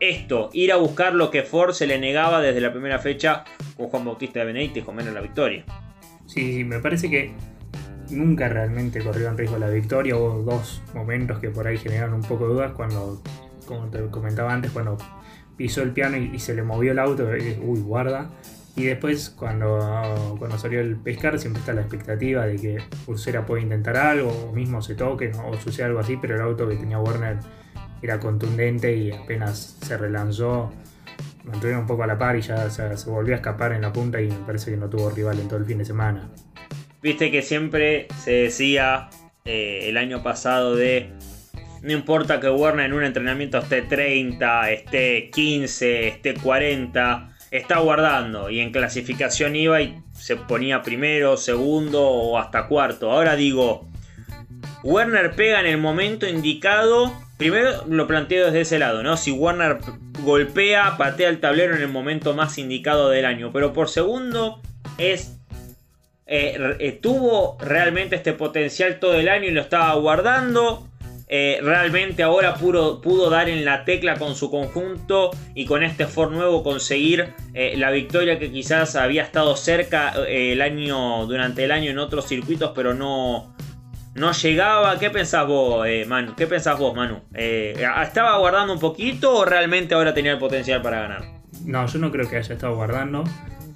esto, 0.00 0.50
ir 0.52 0.72
a 0.72 0.76
buscar 0.76 1.14
lo 1.14 1.30
que 1.30 1.42
Ford 1.42 1.72
se 1.72 1.86
le 1.86 1.98
negaba 1.98 2.40
desde 2.40 2.60
la 2.60 2.72
primera 2.72 2.98
fecha 2.98 3.44
con 3.76 3.88
Juan 3.88 4.04
Bautista 4.04 4.40
de 4.40 4.46
Benítez 4.46 4.84
con 4.84 4.96
menos 4.96 5.14
la 5.14 5.20
victoria. 5.20 5.64
Sí, 6.26 6.64
me 6.64 6.80
parece 6.80 7.08
que 7.08 7.32
nunca 8.10 8.48
realmente 8.48 9.02
corrió 9.02 9.28
en 9.28 9.38
riesgo 9.38 9.58
la 9.58 9.68
victoria. 9.68 10.16
Hubo 10.16 10.42
dos 10.42 10.82
momentos 10.94 11.38
que 11.38 11.50
por 11.50 11.66
ahí 11.66 11.78
generaron 11.78 12.14
un 12.14 12.22
poco 12.22 12.48
de 12.48 12.54
dudas 12.54 12.72
cuando, 12.72 13.22
como 13.66 13.88
te 13.88 14.04
comentaba 14.10 14.52
antes, 14.52 14.70
cuando 14.72 14.96
pisó 15.56 15.82
el 15.82 15.92
piano 15.92 16.16
y, 16.16 16.30
y 16.34 16.38
se 16.38 16.54
le 16.54 16.62
movió 16.62 16.92
el 16.92 16.98
auto, 16.98 17.28
uy, 17.62 17.80
guarda. 17.80 18.30
Y 18.76 18.84
después, 18.84 19.30
cuando, 19.30 20.36
cuando 20.38 20.58
salió 20.58 20.80
el 20.80 20.96
pescar, 20.96 21.38
siempre 21.38 21.60
está 21.60 21.72
la 21.72 21.82
expectativa 21.82 22.44
de 22.46 22.56
que 22.56 22.78
Ursera 23.06 23.46
puede 23.46 23.62
intentar 23.62 23.96
algo, 23.96 24.30
o 24.30 24.52
mismo 24.52 24.82
se 24.82 24.96
toque, 24.96 25.30
o 25.44 25.56
suceda 25.60 25.86
algo 25.86 26.00
así, 26.00 26.16
pero 26.20 26.34
el 26.34 26.40
auto 26.40 26.68
que 26.68 26.74
tenía 26.74 26.98
Werner 26.98 27.38
era 28.02 28.18
contundente 28.18 28.94
y 28.96 29.12
apenas 29.12 29.78
se 29.80 29.96
relanzó, 29.96 30.72
mantuvieron 31.44 31.82
un 31.82 31.86
poco 31.86 32.02
a 32.02 32.06
la 32.06 32.18
par 32.18 32.36
y 32.36 32.40
ya 32.40 32.68
se, 32.68 33.08
volvió 33.08 33.34
a 33.34 33.36
escapar 33.36 33.72
en 33.72 33.82
la 33.82 33.92
punta 33.92 34.20
y 34.20 34.28
me 34.28 34.44
parece 34.44 34.72
que 34.72 34.76
no 34.76 34.90
tuvo 34.90 35.10
rival 35.10 35.38
en 35.38 35.46
todo 35.46 35.58
el 35.58 35.66
fin 35.66 35.78
de 35.78 35.84
semana. 35.84 36.28
Viste 37.00 37.30
que 37.30 37.42
siempre 37.42 38.08
se 38.18 38.32
decía 38.32 39.08
eh, 39.44 39.88
el 39.88 39.98
año 39.98 40.22
pasado 40.22 40.74
de 40.74 41.12
no 41.84 41.92
importa 41.92 42.40
que 42.40 42.48
Werner 42.48 42.86
en 42.86 42.94
un 42.94 43.04
entrenamiento 43.04 43.58
esté 43.58 43.82
30, 43.82 44.70
esté 44.70 45.30
15, 45.30 46.08
esté 46.08 46.34
40 46.34 47.30
está 47.58 47.78
guardando 47.78 48.50
y 48.50 48.58
en 48.58 48.72
clasificación 48.72 49.54
iba 49.54 49.80
y 49.80 50.02
se 50.12 50.34
ponía 50.34 50.82
primero, 50.82 51.36
segundo 51.36 52.02
o 52.02 52.38
hasta 52.38 52.66
cuarto. 52.66 53.12
Ahora 53.12 53.36
digo, 53.36 53.88
Werner 54.82 55.36
pega 55.36 55.60
en 55.60 55.66
el 55.66 55.78
momento 55.78 56.26
indicado. 56.26 57.14
Primero 57.36 57.84
lo 57.88 58.08
planteo 58.08 58.46
desde 58.46 58.62
ese 58.62 58.78
lado, 58.80 59.04
¿no? 59.04 59.16
Si 59.16 59.30
Werner 59.30 59.78
golpea, 60.22 60.96
patea 60.96 61.28
el 61.28 61.38
tablero 61.38 61.76
en 61.76 61.82
el 61.82 61.88
momento 61.88 62.34
más 62.34 62.58
indicado 62.58 63.08
del 63.08 63.24
año. 63.24 63.52
Pero 63.52 63.72
por 63.72 63.88
segundo 63.88 64.60
es 64.98 65.38
eh, 66.26 66.76
eh, 66.80 66.98
tuvo 67.00 67.56
realmente 67.60 68.16
este 68.16 68.32
potencial 68.32 68.98
todo 68.98 69.14
el 69.14 69.28
año 69.28 69.46
y 69.46 69.52
lo 69.52 69.60
estaba 69.60 69.94
guardando. 69.94 70.88
Eh, 71.26 71.58
realmente 71.62 72.22
ahora 72.22 72.54
pudo, 72.54 73.30
dar 73.30 73.48
en 73.48 73.64
la 73.64 73.84
tecla 73.84 74.16
con 74.16 74.34
su 74.34 74.50
conjunto 74.50 75.30
y 75.54 75.64
con 75.64 75.82
este 75.82 76.06
Ford 76.06 76.32
nuevo 76.32 76.62
conseguir 76.62 77.32
eh, 77.54 77.74
la 77.76 77.90
victoria 77.90 78.38
que 78.38 78.50
quizás 78.50 78.94
había 78.96 79.22
estado 79.22 79.56
cerca 79.56 80.12
eh, 80.28 80.52
el 80.52 80.60
año, 80.60 81.26
durante 81.26 81.64
el 81.64 81.72
año 81.72 81.90
en 81.90 81.98
otros 81.98 82.26
circuitos, 82.26 82.72
pero 82.74 82.94
no, 82.94 83.54
no 84.14 84.32
llegaba. 84.32 84.98
¿Qué 84.98 85.10
pensás 85.10 85.46
vos, 85.46 85.86
Manu? 86.06 86.34
¿Qué 86.34 86.46
pensás 86.46 86.78
vos, 86.78 86.94
Manu? 86.94 87.22
¿Estaba 87.32 88.36
guardando 88.38 88.74
un 88.74 88.80
poquito 88.80 89.34
o 89.34 89.44
realmente 89.44 89.94
ahora 89.94 90.12
tenía 90.12 90.32
el 90.32 90.38
potencial 90.38 90.82
para 90.82 91.00
ganar? 91.00 91.22
No, 91.64 91.86
yo 91.86 91.98
no 91.98 92.10
creo 92.10 92.28
que 92.28 92.36
haya 92.36 92.54
estado 92.54 92.74
guardando. 92.74 93.24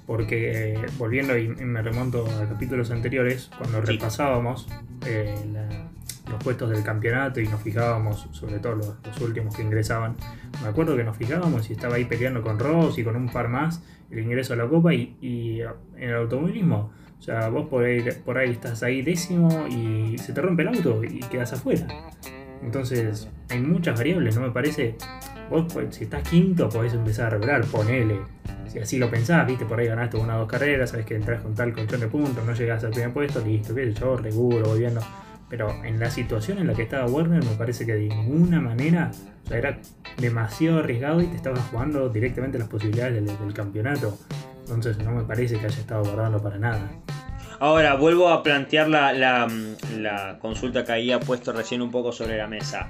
Porque 0.05 0.75
volviendo 0.97 1.37
y 1.37 1.49
me 1.49 1.83
remonto 1.83 2.25
a 2.25 2.49
capítulos 2.49 2.89
anteriores, 2.89 3.51
cuando 3.59 3.79
repasábamos 3.81 4.67
la, 5.05 5.87
los 6.29 6.43
puestos 6.43 6.69
del 6.69 6.83
campeonato 6.83 7.39
y 7.39 7.47
nos 7.47 7.61
fijábamos, 7.61 8.27
sobre 8.31 8.59
todo 8.59 8.75
los, 8.75 9.21
últimos 9.21 9.55
que 9.55 9.61
ingresaban, 9.63 10.15
me 10.61 10.69
acuerdo 10.69 10.95
que 10.95 11.03
nos 11.03 11.17
fijábamos 11.17 11.69
y 11.69 11.73
estaba 11.73 11.95
ahí 11.95 12.05
peleando 12.05 12.41
con 12.41 12.59
Ross 12.59 12.97
y 12.97 13.03
con 13.03 13.15
un 13.15 13.29
par 13.29 13.49
más 13.49 13.83
el 14.11 14.19
ingreso 14.19 14.53
a 14.53 14.55
la 14.55 14.67
Copa 14.67 14.93
y, 14.93 15.61
en 15.97 16.09
el 16.09 16.15
automovilismo, 16.15 16.91
o 17.17 17.21
sea, 17.21 17.49
vos 17.49 17.67
por 17.67 17.83
ahí, 17.83 18.03
por 18.25 18.37
ahí 18.37 18.51
estás 18.51 18.81
ahí 18.83 19.01
décimo 19.01 19.67
y 19.67 20.17
se 20.17 20.33
te 20.33 20.41
rompe 20.41 20.61
el 20.61 20.69
auto 20.69 21.03
y 21.03 21.19
quedas 21.19 21.53
afuera. 21.53 21.87
Entonces, 22.63 23.29
hay 23.49 23.61
muchas 23.61 23.97
variables, 23.97 24.35
¿no 24.35 24.41
me 24.41 24.51
parece? 24.51 24.95
Vos, 25.49 25.71
pues, 25.73 25.95
si 25.95 26.03
estás 26.05 26.27
quinto, 26.27 26.69
podés 26.69 26.93
empezar 26.93 27.27
a 27.27 27.29
regular, 27.31 27.65
ponele. 27.65 28.19
Si 28.67 28.79
así 28.79 28.99
lo 28.99 29.09
pensás, 29.09 29.47
viste, 29.47 29.65
por 29.65 29.79
ahí 29.79 29.87
ganaste 29.87 30.17
una 30.17 30.35
o 30.35 30.39
dos 30.39 30.47
carreras, 30.47 30.91
sabes 30.91 31.05
que 31.05 31.15
entras 31.15 31.41
con 31.41 31.55
tal 31.55 31.73
colchón 31.73 31.99
de 31.99 32.07
puntos, 32.07 32.45
no 32.45 32.53
llegas 32.53 32.83
al 32.83 32.91
primer 32.91 33.11
puesto, 33.11 33.43
listo, 33.43 33.73
qué 33.73 33.85
sé 33.85 33.99
yo, 33.99 34.15
regulo, 34.15 34.67
volviendo 34.67 35.01
Pero 35.49 35.83
en 35.83 35.99
la 35.99 36.11
situación 36.11 36.59
en 36.59 36.67
la 36.67 36.73
que 36.73 36.83
estaba 36.83 37.05
Werner, 37.07 37.43
me 37.43 37.55
parece 37.55 37.85
que 37.85 37.93
de 37.93 38.07
ninguna 38.07 38.61
manera 38.61 39.11
era 39.49 39.79
demasiado 40.17 40.79
arriesgado 40.79 41.21
y 41.21 41.27
te 41.27 41.35
estabas 41.35 41.61
jugando 41.71 42.09
directamente 42.09 42.59
las 42.59 42.67
posibilidades 42.67 43.25
del, 43.25 43.53
campeonato. 43.53 44.17
Entonces 44.61 44.97
no 44.99 45.11
me 45.11 45.23
parece 45.23 45.59
que 45.59 45.65
haya 45.65 45.79
estado 45.79 46.03
guardando 46.03 46.41
para 46.41 46.57
nada. 46.59 46.91
Ahora, 47.61 47.95
vuelvo 47.95 48.29
a 48.29 48.41
plantear 48.41 48.87
la, 48.87 49.11
la, 49.11 50.37
consulta 50.39 50.85
que 50.85 50.93
había 50.93 51.19
puesto 51.19 51.51
recién 51.51 51.81
un 51.81 51.91
poco 51.91 52.13
sobre 52.13 52.37
la 52.37 52.47
mesa. 52.47 52.89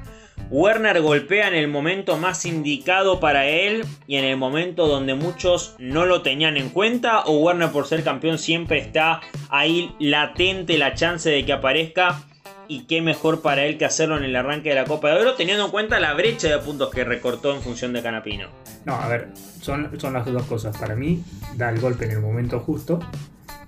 Werner 0.51 1.01
golpea 1.01 1.47
en 1.47 1.55
el 1.55 1.67
momento 1.67 2.17
más 2.17 2.45
indicado 2.45 3.19
para 3.19 3.47
él 3.47 3.83
y 4.05 4.17
en 4.17 4.25
el 4.25 4.37
momento 4.37 4.87
donde 4.87 5.15
muchos 5.15 5.75
no 5.79 6.05
lo 6.05 6.21
tenían 6.21 6.57
en 6.57 6.69
cuenta 6.69 7.21
o 7.25 7.39
Werner 7.39 7.69
por 7.69 7.87
ser 7.87 8.03
campeón 8.03 8.37
siempre 8.37 8.79
está 8.79 9.21
ahí 9.49 9.95
latente 9.99 10.77
la 10.77 10.93
chance 10.93 11.29
de 11.29 11.45
que 11.45 11.53
aparezca 11.53 12.23
y 12.69 12.83
qué 12.83 13.01
mejor 13.01 13.41
para 13.41 13.65
él 13.65 13.79
que 13.79 13.85
hacerlo 13.85 14.15
en 14.15 14.23
el 14.23 14.35
arranque 14.35 14.69
de 14.69 14.75
la 14.75 14.85
Copa 14.85 15.09
de 15.09 15.19
Oro, 15.19 15.33
teniendo 15.33 15.65
en 15.65 15.71
cuenta 15.71 15.99
la 15.99 16.13
brecha 16.13 16.47
de 16.47 16.59
puntos 16.59 16.91
que 16.91 17.03
recortó 17.03 17.53
en 17.53 17.61
función 17.61 17.91
de 17.93 18.03
Canapino. 18.03 18.47
No, 18.85 18.93
a 18.93 19.07
ver, 19.07 19.29
son, 19.59 19.99
son 19.99 20.13
las 20.13 20.25
dos 20.27 20.43
cosas. 20.43 20.77
Para 20.77 20.95
mí, 20.95 21.23
da 21.55 21.69
el 21.69 21.79
golpe 21.79 22.05
en 22.05 22.11
el 22.11 22.19
momento 22.19 22.59
justo, 22.59 22.99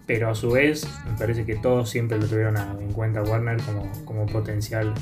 pero 0.06 0.30
a 0.30 0.36
su 0.36 0.52
vez, 0.52 0.88
me 1.10 1.18
parece 1.18 1.46
que 1.46 1.56
todos 1.56 1.90
siempre 1.90 2.20
lo 2.20 2.28
tuvieron 2.28 2.56
en 2.58 2.94
cuenta 2.94 3.24
Warner 3.24 3.58
como, 3.64 3.92
como 4.06 4.28
potencial 4.28 4.94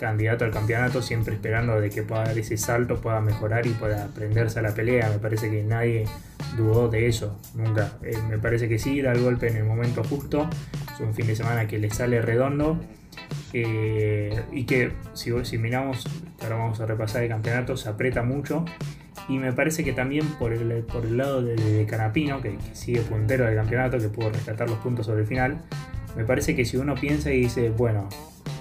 candidato 0.00 0.44
al 0.44 0.50
campeonato, 0.50 1.00
siempre 1.00 1.34
esperando 1.34 1.80
de 1.80 1.90
que 1.90 2.02
pueda 2.02 2.24
dar 2.24 2.36
ese 2.36 2.56
salto, 2.56 3.00
pueda 3.00 3.20
mejorar 3.20 3.66
y 3.68 3.70
pueda 3.70 4.06
aprenderse 4.06 4.58
a 4.58 4.62
la 4.62 4.74
pelea. 4.74 5.10
Me 5.10 5.18
parece 5.18 5.48
que 5.48 5.62
nadie 5.62 6.06
dudó 6.56 6.88
de 6.88 7.06
eso, 7.06 7.38
nunca. 7.54 7.92
Eh, 8.02 8.18
me 8.28 8.38
parece 8.38 8.68
que 8.68 8.80
sí, 8.80 9.00
da 9.00 9.12
el 9.12 9.22
golpe 9.22 9.46
en 9.46 9.58
el 9.58 9.64
momento 9.64 10.02
justo. 10.02 10.50
Es 10.92 10.98
un 10.98 11.14
fin 11.14 11.28
de 11.28 11.36
semana 11.36 11.68
que 11.68 11.78
le 11.78 11.90
sale 11.90 12.20
redondo 12.20 12.80
y 13.60 14.64
que 14.64 14.92
si, 15.12 15.32
si 15.44 15.58
miramos, 15.58 16.04
ahora 16.42 16.56
vamos 16.56 16.80
a 16.80 16.86
repasar 16.86 17.22
el 17.22 17.28
campeonato, 17.28 17.76
se 17.76 17.88
aprieta 17.88 18.22
mucho. 18.22 18.64
Y 19.28 19.38
me 19.38 19.52
parece 19.52 19.84
que 19.84 19.92
también 19.92 20.26
por 20.38 20.52
el, 20.52 21.16
lado 21.16 21.42
de, 21.42 21.86
Canapino, 21.86 22.42
que, 22.42 22.58
sigue 22.72 23.00
puntero 23.00 23.46
del 23.46 23.54
campeonato, 23.54 23.98
que 23.98 24.08
pudo 24.08 24.30
rescatar 24.30 24.68
los 24.68 24.78
puntos 24.78 25.06
sobre 25.06 25.22
el 25.22 25.26
final, 25.26 25.62
me 26.16 26.24
parece 26.24 26.54
que 26.54 26.64
si 26.64 26.76
uno 26.76 26.94
piensa 26.94 27.32
y 27.32 27.40
dice, 27.40 27.70
bueno, 27.70 28.08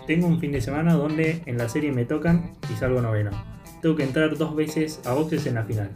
tengo 0.07 0.27
un 0.27 0.39
fin 0.39 0.51
de 0.51 0.62
semana 0.62 0.93
donde 0.93 1.41
en 1.45 1.57
la 1.57 1.69
serie 1.69 1.91
me 1.91 2.05
tocan 2.05 2.53
y 2.71 2.75
salgo 2.75 3.01
noveno. 3.01 3.31
Tengo 3.81 3.95
que 3.95 4.03
entrar 4.03 4.38
dos 4.38 4.55
veces 4.55 5.01
a 5.05 5.13
boxes 5.13 5.45
en 5.45 5.55
la 5.55 5.63
final. 5.63 5.91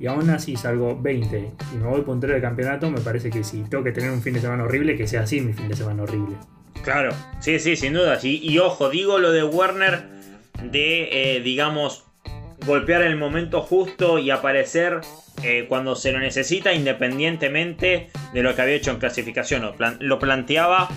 Y 0.00 0.06
aún 0.06 0.30
así 0.30 0.56
salgo 0.56 0.98
20 1.00 1.52
y 1.74 1.76
me 1.76 1.86
voy 1.86 2.02
puntero 2.02 2.32
del 2.32 2.42
campeonato, 2.42 2.90
me 2.90 3.00
parece 3.00 3.30
que 3.30 3.42
si 3.44 3.62
tengo 3.62 3.82
que 3.82 3.92
tener 3.92 4.10
un 4.10 4.22
fin 4.22 4.32
de 4.32 4.40
semana 4.40 4.62
horrible, 4.62 4.96
que 4.96 5.06
sea 5.06 5.22
así 5.22 5.40
mi 5.40 5.52
fin 5.52 5.68
de 5.68 5.76
semana 5.76 6.04
horrible. 6.04 6.36
Claro, 6.88 7.14
sí, 7.38 7.58
sí, 7.58 7.76
sin 7.76 7.92
duda. 7.92 8.18
Sí. 8.18 8.40
Y 8.42 8.56
ojo, 8.60 8.88
digo 8.88 9.18
lo 9.18 9.30
de 9.30 9.44
Werner 9.44 10.04
de, 10.62 11.36
eh, 11.36 11.40
digamos, 11.40 12.04
golpear 12.64 13.02
el 13.02 13.14
momento 13.14 13.60
justo 13.60 14.18
y 14.18 14.30
aparecer 14.30 15.02
eh, 15.42 15.66
cuando 15.68 15.96
se 15.96 16.12
lo 16.12 16.18
necesita, 16.18 16.72
independientemente 16.72 18.08
de 18.32 18.42
lo 18.42 18.54
que 18.54 18.62
había 18.62 18.76
hecho 18.76 18.90
en 18.90 19.00
clasificación. 19.00 19.70
Lo, 19.98 20.18
planteaba 20.18 20.88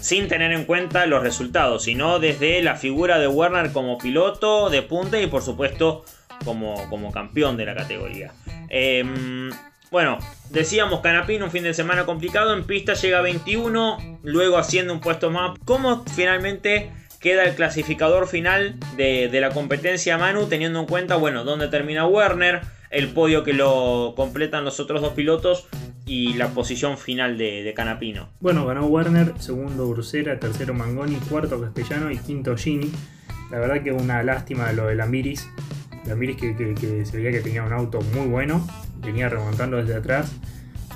sin 0.00 0.28
tener 0.28 0.52
en 0.52 0.66
cuenta 0.66 1.04
los 1.06 1.20
resultados, 1.20 1.82
sino 1.82 2.20
desde 2.20 2.62
la 2.62 2.76
figura 2.76 3.18
de 3.18 3.26
Werner 3.26 3.72
como 3.72 3.98
piloto 3.98 4.70
de 4.70 4.82
punta 4.82 5.20
y 5.20 5.26
por 5.26 5.42
supuesto 5.42 6.04
como, 6.44 6.88
como 6.88 7.10
campeón 7.10 7.56
de 7.56 7.66
la 7.66 7.74
categoría. 7.74 8.32
Em, 8.68 9.50
bueno, 9.90 10.18
decíamos 10.50 11.00
Canapino, 11.00 11.46
un 11.46 11.50
fin 11.50 11.64
de 11.64 11.74
semana 11.74 12.06
complicado. 12.06 12.54
En 12.54 12.64
pista 12.64 12.94
llega 12.94 13.20
21, 13.22 14.20
luego 14.22 14.56
haciendo 14.56 14.92
un 14.92 15.00
puesto 15.00 15.30
más. 15.30 15.58
¿Cómo 15.64 16.04
finalmente 16.14 16.92
queda 17.18 17.44
el 17.44 17.54
clasificador 17.54 18.28
final 18.28 18.76
de, 18.96 19.28
la 19.40 19.50
competencia 19.50 20.16
Manu, 20.16 20.46
teniendo 20.46 20.80
en 20.80 20.86
cuenta, 20.86 21.16
bueno, 21.16 21.44
dónde 21.44 21.68
termina 21.68 22.06
Werner, 22.06 22.60
el 22.90 23.08
podio 23.08 23.42
que 23.42 23.52
lo 23.52 24.14
completan 24.16 24.64
los 24.64 24.78
otros 24.78 25.02
dos 25.02 25.12
pilotos 25.12 25.66
y 26.06 26.34
la 26.34 26.48
posición 26.48 26.96
final 26.96 27.36
de, 27.36 27.72
Canapino? 27.74 28.28
Bueno, 28.40 28.64
ganó 28.66 28.86
Werner, 28.86 29.34
segundo 29.40 29.86
Ursera, 29.86 30.38
tercero 30.38 30.72
Mangoni, 30.72 31.16
cuarto 31.28 31.60
Castellano 31.60 32.12
y 32.12 32.18
quinto 32.18 32.56
Gini. 32.56 32.92
La 33.50 33.58
verdad 33.58 33.82
que 33.82 33.90
una 33.90 34.22
lástima 34.22 34.72
lo 34.72 34.86
de 34.86 34.94
Lambiris. 34.94 35.48
Lambiris 36.06 36.36
que, 36.36 36.54
que 36.54 37.04
se 37.04 37.16
veía 37.16 37.32
que 37.32 37.40
tenía 37.40 37.64
un 37.64 37.72
auto 37.72 38.00
muy 38.14 38.28
bueno 38.28 38.64
venía 39.00 39.28
remontando 39.28 39.76
desde 39.76 39.96
atrás. 39.96 40.32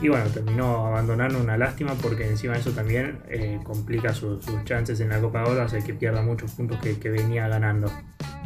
Y 0.01 0.09
bueno, 0.09 0.27
terminó 0.27 0.87
abandonando 0.87 1.39
una 1.39 1.57
lástima 1.57 1.95
porque 2.03 2.27
encima 2.27 2.57
eso 2.57 2.73
también 2.73 3.21
eh, 3.29 3.61
complica 3.63 4.13
sus 4.13 4.45
chances 4.65 5.01
en 5.01 5.11
la 5.11 5.21
Copa 5.21 5.43
de 5.43 5.51
Oro, 5.51 5.63
hace 5.63 5.85
que 5.85 5.95
pierda 5.95 6.21
muchos 6.23 6.51
puntos 6.53 6.79
que, 6.81 7.11
venía 7.11 7.47
ganando. 7.47 7.91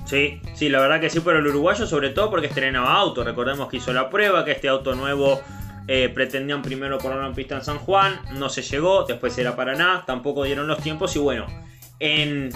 Sí, 0.04 0.40
sí, 0.54 0.68
la 0.68 0.80
verdad 0.80 1.00
que 1.00 1.10
sí, 1.10 1.20
pero 1.20 1.38
el 1.38 1.46
uruguayo 1.46 1.86
sobre 1.86 2.10
todo 2.10 2.30
porque 2.30 2.48
estrenaba 2.48 2.92
auto. 2.94 3.24
Recordemos 3.24 3.68
que 3.68 3.78
hizo 3.78 3.92
la 3.92 4.10
prueba, 4.10 4.44
que 4.44 4.52
este 4.52 4.68
auto 4.68 4.94
nuevo 4.94 5.40
eh, 5.86 6.10
pretendían 6.10 6.60
primero 6.60 6.98
ponerlo 6.98 7.26
en 7.26 7.34
pista 7.34 7.56
en 7.56 7.64
San 7.64 7.78
Juan, 7.78 8.20
no 8.34 8.50
se 8.50 8.60
llegó, 8.60 9.04
después 9.04 9.36
era 9.38 9.56
Paraná, 9.56 10.04
tampoco 10.06 10.44
dieron 10.44 10.66
los 10.66 10.82
tiempos 10.82 11.16
y 11.16 11.18
bueno, 11.18 11.46
en 11.98 12.50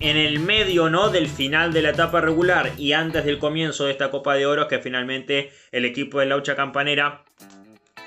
en 0.00 0.16
el 0.16 0.40
medio 0.40 0.88
¿no? 0.88 1.10
del 1.10 1.28
final 1.28 1.72
de 1.72 1.82
la 1.82 1.90
etapa 1.90 2.20
regular 2.20 2.72
y 2.76 2.92
antes 2.92 3.24
del 3.24 3.38
comienzo 3.38 3.84
de 3.84 3.92
esta 3.92 4.10
Copa 4.10 4.34
de 4.34 4.46
Oro, 4.46 4.66
que 4.66 4.78
finalmente 4.78 5.52
el 5.70 5.84
equipo 5.84 6.20
de 6.20 6.26
Laucha 6.26 6.56
Campanera 6.56 7.22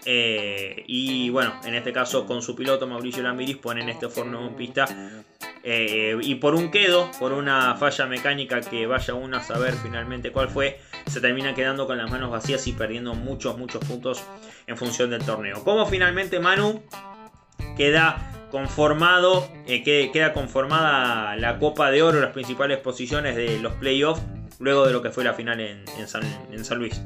eh, 0.06 0.84
y 0.88 1.30
bueno, 1.30 1.54
en 1.64 1.76
este 1.76 1.94
caso 1.94 2.26
con 2.26 2.42
su 2.42 2.56
piloto 2.56 2.88
Mauricio 2.88 3.24
Lamiris 3.24 3.58
ponen 3.58 3.90
este 3.90 4.10
forno 4.10 4.48
en 4.48 4.56
pista. 4.56 4.88
Eh, 5.66 6.18
y 6.22 6.36
por 6.36 6.56
un 6.56 6.72
quedo, 6.72 7.10
por 7.20 7.32
una 7.32 7.76
falla 7.76 8.06
mecánica 8.06 8.60
que 8.60 8.86
vaya 8.86 9.14
uno 9.14 9.38
a 9.38 9.44
saber 9.44 9.74
finalmente 9.74 10.32
cuál 10.32 10.50
fue, 10.50 10.80
se 11.08 11.22
termina 11.22 11.54
quedando 11.54 11.88
con 11.88 11.98
las 11.98 12.12
manos 12.12 12.32
vacías 12.32 12.68
y 12.68 12.74
perdiendo 12.74 13.14
muchos, 13.14 13.58
muchos 13.58 13.84
puntos 13.86 14.24
en 14.68 14.76
función 14.76 15.10
del 15.10 15.24
torneo. 15.24 15.64
Como 15.64 15.86
finalmente 15.86 16.40
Manu 16.40 16.84
queda 17.78 18.33
conformado, 18.54 19.50
eh, 19.66 19.82
queda 19.82 20.32
conformada 20.32 21.36
la 21.38 21.58
Copa 21.58 21.90
de 21.90 22.04
Oro, 22.04 22.22
las 22.22 22.34
principales 22.34 22.78
posiciones 22.78 23.36
de 23.36 23.58
los 23.58 23.74
playoffs, 23.74 24.22
luego 24.60 24.86
de 24.86 24.94
lo 24.94 25.02
que 25.02 25.10
fue 25.10 25.24
la 25.24 25.34
final 25.34 25.60
en, 25.60 26.08
San, 26.08 26.78
Luis. 26.78 27.02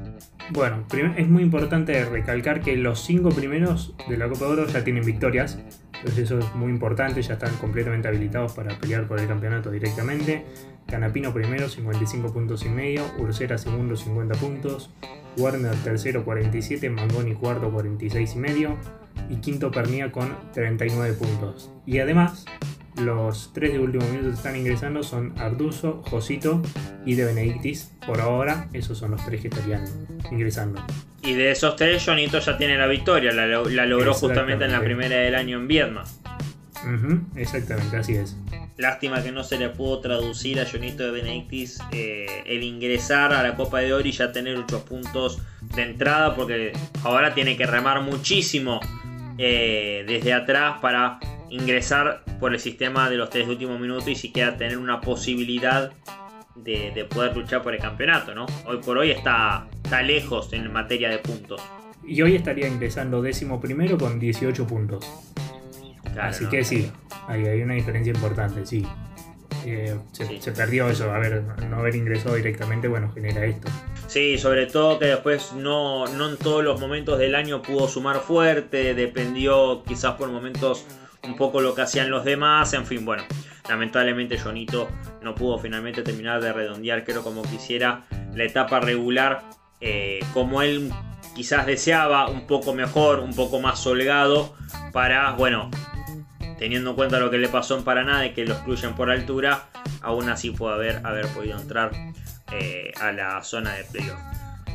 Bueno, 0.49 0.85
es 1.15 1.29
muy 1.29 1.43
importante 1.43 2.03
recalcar 2.03 2.59
que 2.59 2.75
los 2.75 2.99
cinco 2.99 3.29
primeros 3.29 3.95
de 4.09 4.17
la 4.17 4.27
Copa 4.27 4.43
de 4.43 4.51
Oro 4.51 4.67
ya 4.67 4.83
tienen 4.83 5.05
victorias, 5.05 5.57
entonces 5.99 6.25
eso 6.25 6.37
es 6.37 6.53
muy 6.53 6.69
importante, 6.69 7.21
ya 7.21 7.35
están 7.35 7.55
completamente 7.55 8.09
habilitados 8.09 8.51
para 8.51 8.77
pelear 8.77 9.07
por 9.07 9.17
el 9.17 9.27
campeonato 9.29 9.71
directamente. 9.71 10.45
Canapino 10.85 11.33
primero, 11.33 11.69
55 11.69 12.33
puntos 12.33 12.65
y 12.65 12.69
medio, 12.69 13.03
Ursera 13.19 13.57
segundo, 13.57 13.95
50 13.95 14.35
puntos, 14.35 14.89
Warner 15.37 15.75
tercero, 15.77 16.25
47, 16.25 16.89
Mangoni 16.89 17.35
cuarto, 17.35 17.71
46 17.71 18.35
y 18.35 18.37
medio, 18.37 18.77
y 19.29 19.37
quinto 19.37 19.71
Pernia 19.71 20.11
con 20.11 20.35
39 20.53 21.13
puntos. 21.13 21.71
Y 21.85 21.99
además, 21.99 22.45
los 22.97 23.51
tres 23.53 23.73
de 23.73 23.79
último 23.79 24.05
minuto 24.07 24.29
que 24.29 24.35
están 24.35 24.55
ingresando 24.55 25.03
son 25.03 25.33
Arduzo, 25.37 26.01
Josito 26.09 26.61
y 27.05 27.15
De 27.15 27.25
Benedictis. 27.25 27.91
Por 28.05 28.21
ahora, 28.21 28.69
esos 28.73 28.97
son 28.97 29.11
los 29.11 29.23
tres 29.25 29.41
que 29.41 29.47
estarían 29.49 29.85
ingresando. 30.31 30.83
Y 31.21 31.33
de 31.33 31.51
esos 31.51 31.75
tres, 31.75 32.03
Jonito 32.03 32.39
ya 32.39 32.57
tiene 32.57 32.77
la 32.77 32.87
victoria. 32.87 33.31
La, 33.33 33.85
logró 33.85 34.13
justamente 34.13 34.65
en 34.65 34.71
la 34.71 34.81
primera 34.81 35.17
del 35.17 35.35
año 35.35 35.57
en 35.57 35.67
Viedma. 35.67 36.03
exactamente, 37.35 37.97
así 37.97 38.15
es. 38.15 38.37
Lástima 38.77 39.23
que 39.23 39.31
no 39.31 39.43
se 39.43 39.57
le 39.57 39.69
pudo 39.69 39.99
traducir 39.99 40.59
a 40.59 40.65
Jonito 40.65 41.03
de 41.03 41.11
Benedictis 41.11 41.79
eh, 41.91 42.43
el 42.45 42.63
ingresar 42.63 43.33
a 43.33 43.41
la 43.41 43.55
Copa 43.55 43.79
de 43.79 43.91
Oro 43.91 44.07
y 44.07 44.11
ya 44.11 44.31
tener 44.31 44.55
8 44.55 44.85
puntos 44.85 45.41
de 45.75 45.81
entrada, 45.81 46.35
porque 46.35 46.73
ahora 47.03 47.33
tiene 47.33 47.57
que 47.57 47.65
remar 47.65 48.01
muchísimo 48.01 48.79
eh, 49.37 50.03
desde 50.07 50.33
atrás 50.33 50.79
para 50.81 51.19
ingresar 51.49 52.23
por 52.39 52.53
el 52.53 52.59
sistema 52.59 53.09
de 53.09 53.17
los 53.17 53.29
tres 53.29 53.47
últimos 53.47 53.79
minutos 53.79 54.07
y 54.07 54.15
siquiera 54.15 54.57
tener 54.57 54.77
una 54.77 55.01
posibilidad 55.01 55.91
de, 56.55 57.07
poder 57.09 57.35
luchar 57.35 57.61
por 57.61 57.73
el 57.73 57.81
campeonato, 57.81 58.33
¿no? 58.33 58.45
Hoy 58.65 58.77
por 58.77 58.97
hoy 58.97 59.11
está, 59.11 59.67
está 59.83 60.01
lejos 60.01 60.51
en 60.53 60.71
materia 60.71 61.09
de 61.09 61.19
puntos. 61.19 61.61
Y 62.05 62.21
hoy 62.21 62.35
estaría 62.35 62.67
ingresando 62.67 63.21
décimo 63.21 63.59
primero 63.59 63.97
con 63.97 64.19
18 64.19 64.65
puntos. 64.65 65.05
Así 66.19 66.45
que 66.47 66.63
sí, 66.63 66.91
hay, 67.27 67.61
una 67.61 67.75
diferencia 67.75 68.11
importante, 68.11 68.65
sí. 68.65 68.85
Eh, 69.65 69.95
se, 70.13 70.41
se, 70.41 70.51
perdió 70.51 70.87
eso, 70.87 71.11
a 71.11 71.19
ver, 71.19 71.43
no 71.69 71.77
haber 71.77 71.95
ingresado 71.95 72.35
directamente, 72.35 72.87
bueno, 72.87 73.11
genera 73.13 73.45
esto. 73.45 73.67
Sí, 74.07 74.37
sobre 74.37 74.67
todo 74.67 74.99
que 74.99 75.05
después 75.05 75.51
no, 75.51 76.07
no 76.07 76.29
en 76.29 76.37
todos 76.37 76.63
los 76.63 76.79
momentos 76.79 77.19
del 77.19 77.35
año 77.35 77.61
pudo 77.61 77.89
sumar 77.89 78.21
fuerte, 78.21 78.93
dependió 78.93 79.83
quizás 79.85 80.13
por 80.13 80.29
momentos 80.29 80.85
un 81.23 81.35
poco 81.35 81.59
lo 81.59 81.75
que 81.75 81.81
hacían 81.81 82.09
los 82.09 82.23
demás, 82.23 82.71
en 82.73 82.85
fin, 82.85 83.03
bueno, 83.03 83.23
lamentablemente 83.67 84.39
Jonito 84.39 84.87
no 85.21 85.35
pudo 85.35 85.59
finalmente 85.59 86.03
terminar 86.03 86.41
de 86.41 86.53
redondear, 86.53 87.03
creo 87.03 87.21
como 87.21 87.43
quisiera, 87.43 88.05
la 88.33 88.45
etapa 88.45 88.79
regular, 88.79 89.43
eh, 89.81 90.21
como 90.33 90.61
él 90.61 90.89
quizás 91.35 91.65
deseaba, 91.65 92.29
un 92.29 92.47
poco 92.47 92.73
mejor, 92.73 93.19
un 93.19 93.35
poco 93.35 93.59
más 93.59 93.85
holgado, 93.85 94.55
para, 94.93 95.33
bueno, 95.33 95.69
teniendo 96.57 96.91
en 96.91 96.95
cuenta 96.95 97.19
lo 97.19 97.29
que 97.29 97.39
le 97.39 97.49
pasó 97.49 97.77
en 97.77 97.83
Paraná 97.83 98.21
de 98.21 98.33
que 98.33 98.45
lo 98.45 98.53
excluyen 98.53 98.95
por 98.95 99.11
altura, 99.11 99.67
aún 100.01 100.29
así 100.29 100.51
puede 100.51 100.75
haber, 100.75 101.05
haber 101.05 101.27
podido 101.27 101.59
entrar 101.59 101.91
eh, 102.51 102.91
a 103.01 103.11
la 103.11 103.43
zona 103.43 103.73
de 103.73 103.83
playoff. 103.85 104.19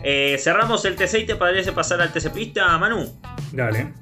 Eh, 0.05 0.37
cerramos 0.39 0.85
el 0.85 0.97
TC 0.97 1.21
y 1.21 1.27
te 1.27 1.37
parece 1.37 1.73
pasar 1.73 2.01
al 2.01 2.13
TC 2.13 2.33
Pista, 2.33 2.77
Manu. 2.79 3.07
Dale. 3.53 3.93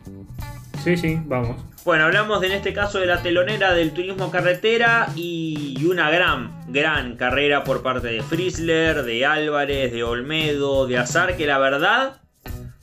Sí, 0.82 0.96
sí, 0.96 1.20
vamos. 1.24 1.62
Bueno, 1.84 2.04
hablamos 2.04 2.40
de, 2.40 2.48
en 2.48 2.52
este 2.54 2.72
caso 2.72 2.98
de 2.98 3.06
la 3.06 3.22
telonera 3.22 3.74
del 3.74 3.92
turismo 3.92 4.30
carretera 4.30 5.08
y 5.14 5.82
una 5.84 6.10
gran, 6.10 6.64
gran 6.68 7.16
carrera 7.16 7.64
por 7.64 7.82
parte 7.82 8.08
de 8.08 8.22
Frizzler, 8.22 9.02
de 9.02 9.26
Álvarez, 9.26 9.92
de 9.92 10.02
Olmedo, 10.02 10.86
de 10.86 10.98
Azar, 10.98 11.36
que 11.36 11.46
la 11.46 11.58
verdad 11.58 12.20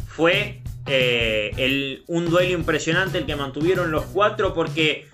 fue 0.07 0.61
eh, 0.87 2.03
un 2.07 2.29
duelo 2.29 2.53
impresionante 2.53 3.19
el 3.19 3.25
que 3.25 3.35
mantuvieron 3.35 3.91
los 3.91 4.05
cuatro 4.05 4.53
porque 4.53 5.07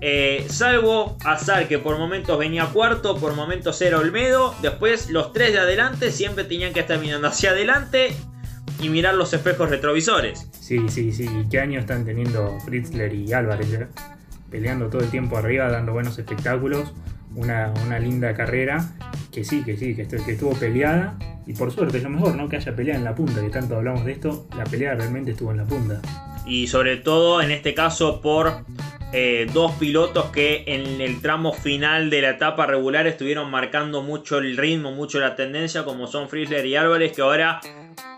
eh, 0.00 0.46
salvo 0.48 1.16
Azar 1.24 1.68
que 1.68 1.78
por 1.78 1.98
momentos 1.98 2.38
venía 2.38 2.66
cuarto, 2.66 3.16
por 3.16 3.34
momentos 3.34 3.80
era 3.80 3.98
Olmedo, 3.98 4.54
después 4.62 5.10
los 5.10 5.32
tres 5.32 5.52
de 5.52 5.60
adelante 5.60 6.10
siempre 6.10 6.44
tenían 6.44 6.72
que 6.72 6.80
estar 6.80 6.98
mirando 6.98 7.28
hacia 7.28 7.50
adelante 7.50 8.14
y 8.80 8.88
mirar 8.88 9.14
los 9.14 9.32
espejos 9.32 9.70
retrovisores. 9.70 10.48
Sí, 10.58 10.88
sí, 10.88 11.12
sí, 11.12 11.28
qué 11.50 11.60
año 11.60 11.80
están 11.80 12.04
teniendo 12.04 12.58
Fritzler 12.64 13.14
y 13.14 13.32
Álvarez, 13.32 13.72
eh? 13.72 13.86
peleando 14.50 14.88
todo 14.88 15.02
el 15.02 15.10
tiempo 15.10 15.38
arriba, 15.38 15.68
dando 15.68 15.92
buenos 15.92 16.18
espectáculos, 16.18 16.92
una, 17.34 17.98
linda 17.98 18.34
carrera, 18.34 18.92
que 19.32 19.44
sí, 19.44 19.62
que 19.62 19.76
sí, 19.76 19.94
que, 19.94 20.06
que 20.06 20.32
estuvo 20.32 20.52
peleada 20.54 21.16
y 21.46 21.52
por 21.52 21.70
suerte 21.72 21.98
es 21.98 22.02
lo 22.02 22.10
mejor, 22.10 22.34
¿no? 22.34 22.48
Que 22.48 22.56
haya 22.56 22.74
pelea 22.74 22.96
en 22.96 23.04
la 23.04 23.14
punta, 23.14 23.40
que 23.40 23.50
tanto 23.50 23.76
hablamos 23.76 24.04
de 24.04 24.12
esto, 24.12 24.48
la 24.56 24.64
pelea 24.64 24.94
realmente 24.94 25.30
estuvo 25.30 25.52
en 25.52 25.58
la 25.58 25.64
punta. 25.64 26.00
Y 26.46 26.68
sobre 26.68 26.96
todo 26.96 27.42
en 27.42 27.50
este 27.50 27.74
caso 27.74 28.20
por 28.20 28.64
eh, 29.12 29.46
dos 29.52 29.72
pilotos 29.72 30.26
que 30.26 30.64
en 30.66 31.00
el 31.00 31.20
tramo 31.20 31.52
final 31.52 32.10
de 32.10 32.22
la 32.22 32.30
etapa 32.30 32.66
regular 32.66 33.06
estuvieron 33.06 33.50
marcando 33.50 34.02
mucho 34.02 34.38
el 34.38 34.56
ritmo, 34.56 34.92
mucho 34.92 35.20
la 35.20 35.36
tendencia, 35.36 35.84
como 35.84 36.06
son 36.06 36.28
Frizzler 36.28 36.64
y 36.66 36.76
Álvarez, 36.76 37.12
que 37.12 37.22
ahora 37.22 37.60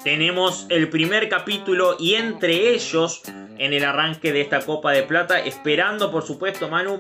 tenemos 0.02 0.66
el 0.70 0.88
primer 0.88 1.28
capítulo 1.28 1.97
y 1.99 2.14
entre 2.14 2.70
ellos 2.70 3.23
en 3.58 3.73
el 3.73 3.85
arranque 3.85 4.32
de 4.32 4.40
esta 4.40 4.61
Copa 4.61 4.92
de 4.92 5.02
Plata, 5.02 5.40
esperando 5.40 6.11
por 6.11 6.25
supuesto 6.25 6.68
Manu 6.68 6.99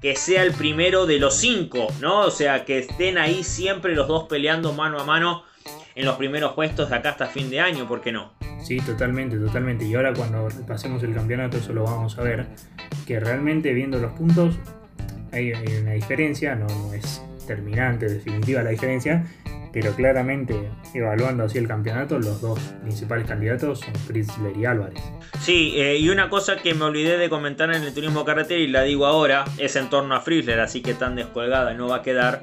que 0.00 0.16
sea 0.16 0.42
el 0.42 0.52
primero 0.52 1.06
de 1.06 1.18
los 1.18 1.34
cinco, 1.34 1.86
¿no? 2.00 2.20
O 2.20 2.30
sea, 2.30 2.64
que 2.64 2.78
estén 2.78 3.18
ahí 3.18 3.44
siempre 3.44 3.94
los 3.94 4.08
dos 4.08 4.24
peleando 4.24 4.72
mano 4.72 4.98
a 4.98 5.04
mano 5.04 5.44
en 5.94 6.04
los 6.04 6.16
primeros 6.16 6.52
puestos 6.52 6.90
de 6.90 6.96
acá 6.96 7.10
hasta 7.10 7.26
fin 7.26 7.50
de 7.50 7.60
año, 7.60 7.86
¿por 7.86 8.00
qué 8.00 8.10
no? 8.10 8.32
Sí, 8.62 8.78
totalmente, 8.78 9.36
totalmente. 9.36 9.84
Y 9.84 9.94
ahora 9.94 10.12
cuando 10.14 10.48
pasemos 10.66 11.02
el 11.02 11.14
campeonato 11.14 11.58
eso 11.58 11.72
lo 11.72 11.84
vamos 11.84 12.18
a 12.18 12.22
ver, 12.22 12.46
que 13.06 13.18
realmente 13.20 13.72
viendo 13.72 13.98
los 13.98 14.12
puntos 14.12 14.58
hay, 15.32 15.52
una 15.80 15.92
diferencia, 15.92 16.54
no, 16.54 16.92
es 16.92 17.22
terminante, 17.46 18.06
definitiva 18.06 18.62
la 18.62 18.70
diferencia, 18.70 19.24
pero 19.72 19.92
claramente 19.94 20.54
evaluando 20.94 21.44
así 21.44 21.58
el 21.58 21.66
campeonato, 21.66 22.18
los 22.18 22.40
dos 22.40 22.58
principales 22.82 23.26
candidatos 23.26 23.80
son 23.80 23.94
Fritzler 23.94 24.56
y 24.56 24.66
Álvarez. 24.66 25.02
Sí, 25.40 25.72
eh, 25.76 25.96
y 25.96 26.10
una 26.10 26.28
cosa 26.28 26.56
que 26.56 26.74
me 26.74 26.84
olvidé 26.84 27.16
de 27.16 27.30
comentar 27.30 27.74
en 27.74 27.82
el 27.82 27.94
turismo 27.94 28.24
carretera 28.24 28.60
y 28.60 28.68
la 28.68 28.82
digo 28.82 29.06
ahora, 29.06 29.44
es 29.58 29.74
en 29.76 29.88
torno 29.88 30.14
a 30.14 30.20
Fritzler, 30.20 30.60
así 30.60 30.82
que 30.82 30.94
tan 30.94 31.16
descolgada 31.16 31.72
no 31.74 31.88
va 31.88 31.96
a 31.96 32.02
quedar 32.02 32.42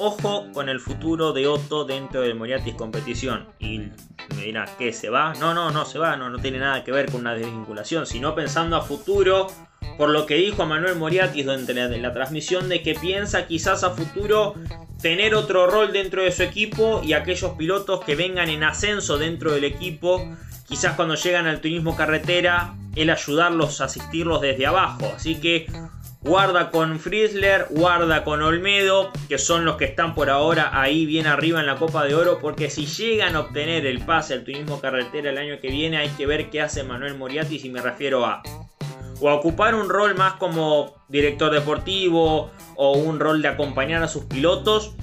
ojo 0.00 0.46
con 0.52 0.68
el 0.68 0.80
futuro 0.80 1.32
de 1.32 1.46
Otto 1.46 1.84
dentro 1.84 2.22
del 2.22 2.34
Moriatis 2.34 2.74
competición. 2.74 3.46
Y 3.58 3.90
me 4.34 4.42
dirá, 4.42 4.66
¿qué 4.78 4.92
se 4.92 5.10
va? 5.10 5.34
No, 5.34 5.54
no, 5.54 5.70
no 5.70 5.84
se 5.84 5.98
va, 5.98 6.16
no, 6.16 6.30
no 6.30 6.38
tiene 6.38 6.58
nada 6.58 6.84
que 6.84 6.92
ver 6.92 7.10
con 7.10 7.22
una 7.22 7.34
desvinculación, 7.34 8.06
sino 8.06 8.34
pensando 8.34 8.76
a 8.76 8.82
futuro, 8.82 9.48
por 9.96 10.10
lo 10.10 10.26
que 10.26 10.36
dijo 10.36 10.66
Manuel 10.66 10.96
Moriatis 10.96 11.44
durante 11.44 11.74
la, 11.74 11.88
la 11.88 12.12
transmisión, 12.12 12.68
de 12.68 12.82
que 12.82 12.94
piensa 12.94 13.46
quizás 13.46 13.84
a 13.84 13.90
futuro 13.90 14.54
tener 15.00 15.34
otro 15.34 15.66
rol 15.66 15.92
dentro 15.92 16.22
de 16.22 16.32
su 16.32 16.42
equipo 16.42 17.00
y 17.02 17.12
aquellos 17.14 17.52
pilotos 17.52 18.04
que 18.04 18.14
vengan 18.14 18.48
en 18.48 18.62
ascenso 18.62 19.18
dentro 19.18 19.52
del 19.52 19.64
equipo, 19.64 20.36
quizás 20.68 20.94
cuando 20.94 21.14
llegan 21.14 21.46
al 21.46 21.60
turismo 21.60 21.96
carretera, 21.96 22.74
él 22.96 23.10
ayudarlos, 23.10 23.80
asistirlos 23.80 24.40
desde 24.40 24.66
abajo. 24.66 25.12
Así 25.16 25.36
que 25.36 25.66
Guarda 26.22 26.70
con 26.70 27.00
Frizzler, 27.00 27.66
guarda 27.70 28.24
con 28.24 28.42
Olmedo, 28.42 29.10
que 29.26 29.38
son 29.38 29.64
los 29.64 29.76
que 29.76 29.86
están 29.86 30.14
por 30.14 30.28
ahora 30.28 30.78
ahí 30.78 31.06
bien 31.06 31.26
arriba 31.26 31.60
en 31.60 31.66
la 31.66 31.76
Copa 31.76 32.04
de 32.04 32.14
Oro, 32.14 32.38
porque 32.40 32.68
si 32.68 32.84
llegan 32.84 33.36
a 33.36 33.40
obtener 33.40 33.86
el 33.86 34.04
pase 34.04 34.34
al 34.34 34.44
turismo 34.44 34.82
carretera 34.82 35.30
el 35.30 35.38
año 35.38 35.58
que 35.60 35.70
viene, 35.70 35.96
hay 35.96 36.10
que 36.10 36.26
ver 36.26 36.50
qué 36.50 36.60
hace 36.60 36.84
Manuel 36.84 37.16
Moriarty 37.16 37.58
si 37.58 37.70
me 37.70 37.80
refiero 37.80 38.26
a 38.26 38.42
o 39.20 39.28
a 39.30 39.34
ocupar 39.34 39.74
un 39.74 39.88
rol 39.88 40.14
más 40.14 40.34
como 40.34 40.94
director 41.08 41.52
deportivo 41.52 42.50
o 42.76 42.92
un 42.92 43.18
rol 43.18 43.40
de 43.40 43.48
acompañar 43.48 44.02
a 44.02 44.08
sus 44.08 44.24
pilotos 44.24 44.94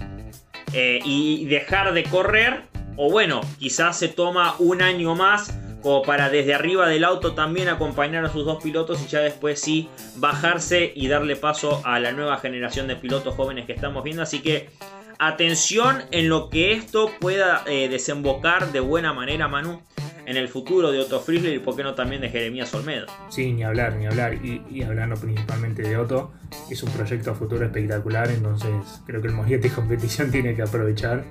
eh, 0.74 1.00
y 1.04 1.46
dejar 1.46 1.94
de 1.94 2.04
correr, 2.04 2.64
o 2.96 3.10
bueno, 3.10 3.42
quizás 3.58 3.98
se 3.98 4.08
toma 4.08 4.56
un 4.60 4.84
año 4.84 5.16
más 5.16 5.52
como 5.88 6.02
para 6.02 6.30
desde 6.30 6.54
arriba 6.54 6.86
del 6.90 7.06
auto 7.06 7.32
también 7.32 7.70
acompañar 7.70 8.26
a 8.26 8.30
sus 8.30 8.44
dos 8.44 8.62
pilotos 8.62 9.02
y 9.02 9.08
ya 9.08 9.22
después 9.22 9.62
sí 9.62 9.88
bajarse 10.18 10.92
y 10.94 11.08
darle 11.08 11.38
paso 11.38 11.82
a 11.86 11.98
la 12.02 12.12
nueva 12.12 12.40
generación 12.40 12.90
de 12.90 12.98
pilotos 12.98 13.36
jóvenes 13.36 13.66
que 13.66 13.72
estamos 13.72 14.04
viendo. 14.04 14.22
Así 14.22 14.42
que 14.42 14.70
atención 15.18 16.02
en 16.12 16.28
lo 16.28 16.50
que 16.50 16.74
esto 16.74 17.10
pueda 17.22 17.64
eh, 17.68 17.88
desembocar 17.88 18.74
de 18.74 18.82
buena 18.82 19.14
manera, 19.14 19.48
Manu, 19.48 19.82
en 20.26 20.36
el 20.36 20.50
futuro 20.50 20.92
de 20.92 21.00
Otto 21.00 21.22
Frizzler 21.22 21.54
y 21.54 21.60
por 21.60 21.78
qué 21.78 21.84
no 21.84 21.96
también 21.96 22.20
de 22.20 22.28
Jeremías 22.32 22.74
Olmedo. 22.76 23.06
Sí, 23.30 23.54
ni 23.54 23.64
hablar, 23.64 23.96
ni 23.96 24.08
hablar. 24.08 24.34
Y, 24.34 24.84
hablando 24.84 25.16
principalmente 25.16 25.84
de 25.84 25.96
Otto, 25.96 26.34
es 26.70 26.84
un 26.84 26.92
proyecto 26.92 27.32
a 27.32 27.34
futuro 27.34 27.64
espectacular, 27.64 28.30
entonces 28.30 28.72
creo 29.06 29.22
que 29.22 29.30
el 29.30 29.34
Moriete 29.34 29.70
Competición 29.70 30.32
tiene 30.34 30.54
que 30.54 30.64
aprovechar 30.64 31.24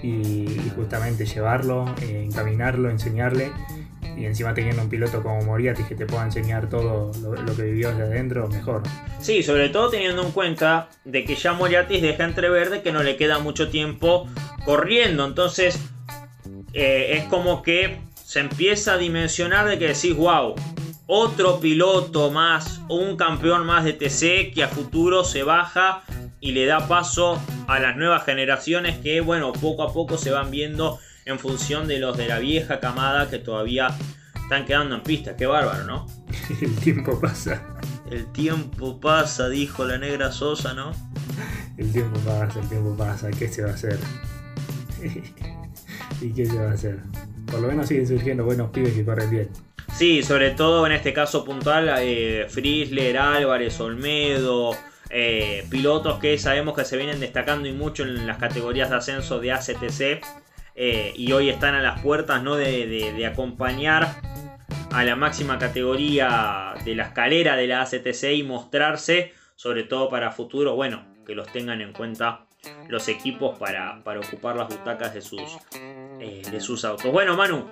y, 0.00 0.46
justamente 0.76 1.26
llevarlo, 1.26 1.92
eh, 2.02 2.22
encaminarlo, 2.24 2.88
enseñarle 2.88 3.50
y 4.16 4.24
encima 4.24 4.54
teniendo 4.54 4.82
un 4.82 4.88
piloto 4.88 5.22
como 5.22 5.42
Moriarty 5.42 5.84
que 5.84 5.94
te 5.94 6.06
pueda 6.06 6.24
enseñar 6.24 6.68
todo 6.68 7.12
lo, 7.22 7.56
que 7.56 7.62
vivió 7.62 7.90
desde 7.90 8.04
adentro, 8.04 8.48
mejor. 8.48 8.82
Sí, 9.20 9.42
sobre 9.42 9.68
todo 9.68 9.90
teniendo 9.90 10.22
en 10.22 10.32
cuenta 10.32 10.88
de 11.04 11.24
que 11.24 11.34
ya 11.34 11.52
Moriarty 11.52 12.00
deja 12.00 12.24
entrever 12.24 12.70
de 12.70 12.82
que 12.82 12.92
no 12.92 13.02
le 13.02 13.16
queda 13.16 13.38
mucho 13.38 13.68
tiempo 13.68 14.28
corriendo, 14.64 15.26
entonces 15.26 15.78
eh, 16.72 17.18
es 17.18 17.24
como 17.24 17.62
que 17.62 17.98
se 18.24 18.40
empieza 18.40 18.94
a 18.94 18.96
dimensionar 18.96 19.68
de 19.68 19.78
que 19.78 19.88
decís, 19.88 20.16
wow, 20.16 20.54
otro 21.06 21.60
piloto 21.60 22.30
más, 22.30 22.80
un 22.88 23.16
campeón 23.16 23.64
más 23.64 23.84
de 23.84 23.92
TC 23.92 24.52
que 24.52 24.64
a 24.64 24.68
futuro 24.68 25.24
se 25.24 25.42
baja 25.42 26.02
y 26.40 26.52
le 26.52 26.66
da 26.66 26.88
paso 26.88 27.40
a 27.68 27.78
las 27.78 27.96
nuevas 27.96 28.24
generaciones 28.24 28.98
que, 28.98 29.20
bueno, 29.20 29.52
poco 29.52 29.84
a 29.84 29.92
poco 29.92 30.18
se 30.18 30.30
van 30.30 30.50
viendo 30.50 30.98
en 31.26 31.38
función 31.40 31.88
de 31.88 31.98
los 31.98 32.16
de 32.16 32.28
la 32.28 32.38
vieja 32.38 32.80
camada 32.80 33.28
que 33.28 33.38
todavía 33.38 33.88
están 34.34 34.64
quedando 34.64 34.94
en 34.94 35.02
pista. 35.02 35.36
Qué 35.36 35.44
bárbaro, 35.46 35.84
¿no? 35.84 36.06
El 36.62 36.74
tiempo 36.76 37.20
pasa. 37.20 37.62
El 38.10 38.30
tiempo 38.32 39.00
pasa, 39.00 39.48
dijo 39.48 39.84
la 39.84 39.98
negra 39.98 40.30
Sosa, 40.30 40.72
¿no? 40.72 40.92
El 41.76 41.92
tiempo 41.92 42.18
pasa, 42.20 42.60
el 42.60 42.68
tiempo 42.68 42.96
pasa. 42.96 43.30
¿Qué 43.32 43.48
se 43.48 43.64
va 43.64 43.70
a 43.70 43.74
hacer? 43.74 43.98
¿Y 46.20 46.32
qué 46.32 46.46
se 46.46 46.56
va 46.56 46.70
a 46.70 46.74
hacer? 46.74 47.00
Por 47.50 47.60
lo 47.60 47.68
menos 47.68 47.88
siguen 47.88 48.06
surgiendo 48.06 48.44
buenos 48.44 48.70
pibes 48.70 48.94
que 48.94 49.04
corren 49.04 49.28
bien. 49.28 49.48
Sí, 49.92 50.22
sobre 50.22 50.52
todo 50.52 50.86
en 50.86 50.92
este 50.92 51.12
caso 51.12 51.44
puntual, 51.44 51.90
eh, 51.98 52.46
Frizzler, 52.48 53.18
Álvarez, 53.18 53.80
Olmedo, 53.80 54.76
eh, 55.10 55.66
pilotos 55.68 56.20
que 56.20 56.38
sabemos 56.38 56.76
que 56.76 56.84
se 56.84 56.96
vienen 56.96 57.18
destacando 57.18 57.66
y 57.66 57.72
mucho 57.72 58.04
en 58.04 58.26
las 58.26 58.38
categorías 58.38 58.90
de 58.90 58.96
ascenso 58.96 59.40
de 59.40 59.52
ACTC 59.52 60.22
eh, 60.76 61.14
y 61.16 61.32
hoy 61.32 61.48
están 61.48 61.74
a 61.74 61.80
las 61.80 62.02
puertas 62.02 62.42
¿no? 62.42 62.54
de, 62.54 63.26
acompañar 63.26 64.20
a 64.92 65.04
la 65.04 65.16
máxima 65.16 65.58
categoría 65.58 66.74
de 66.84 66.94
la 66.94 67.04
escalera 67.04 67.56
de 67.56 67.66
la 67.66 67.80
ACTC 67.80 68.34
y 68.34 68.42
mostrarse, 68.42 69.32
sobre 69.56 69.84
todo 69.84 70.10
para 70.10 70.30
futuro, 70.32 70.74
bueno, 70.76 71.02
que 71.26 71.34
los 71.34 71.50
tengan 71.50 71.80
en 71.80 71.92
cuenta 71.92 72.42
los 72.88 73.08
equipos 73.08 73.58
para, 73.58 74.02
ocupar 74.18 74.56
las 74.56 74.68
butacas 74.68 75.14
de 75.14 75.22
sus, 75.22 75.40
eh, 76.20 76.42
de 76.50 76.60
sus 76.60 76.84
autos. 76.84 77.10
Bueno, 77.10 77.36
Manu, 77.36 77.66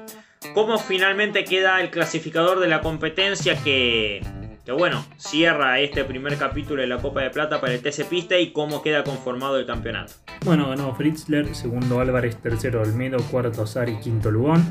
¿cómo 0.54 0.78
finalmente 0.78 1.44
queda 1.44 1.80
el 1.82 1.90
clasificador 1.90 2.58
de 2.60 2.68
la 2.68 2.80
competencia 2.80 3.62
que, 3.62 4.22
que 4.64 4.72
bueno, 4.72 5.04
cierra 5.18 5.78
este 5.80 6.04
primer 6.04 6.38
capítulo 6.38 6.80
de 6.80 6.88
la 6.88 6.98
Copa 6.98 7.20
de 7.20 7.30
Plata 7.30 7.60
para 7.60 7.74
el 7.74 7.82
TC 7.82 8.06
Pista 8.08 8.38
y 8.38 8.52
cómo 8.52 8.82
queda 8.82 9.04
conformado 9.04 9.58
el 9.58 9.66
campeonato. 9.66 10.14
Bueno, 10.44 10.68
ganó 10.68 10.94
Fritzler, 10.94 11.54
segundo 11.54 12.00
Álvarez, 12.00 12.36
tercero 12.36 12.82
Olmedo, 12.82 13.16
cuarto 13.30 13.62
Azar 13.62 13.88
y 13.88 13.96
quinto 13.96 14.30
Lugón. 14.30 14.62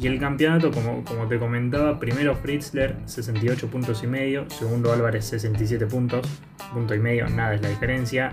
Y 0.00 0.08
el 0.08 0.18
campeonato, 0.18 0.72
como, 0.72 1.04
como 1.04 1.28
te 1.28 1.38
comentaba, 1.38 2.00
primero 2.00 2.34
Fritzler, 2.34 2.96
68 3.04 3.68
puntos 3.68 4.02
y 4.02 4.08
medio, 4.08 4.50
segundo 4.50 4.92
Álvarez, 4.92 5.26
67 5.26 5.86
puntos, 5.86 6.26
punto 6.74 6.96
y 6.96 6.98
medio, 6.98 7.28
nada 7.28 7.54
es 7.54 7.62
la 7.62 7.68
diferencia. 7.68 8.32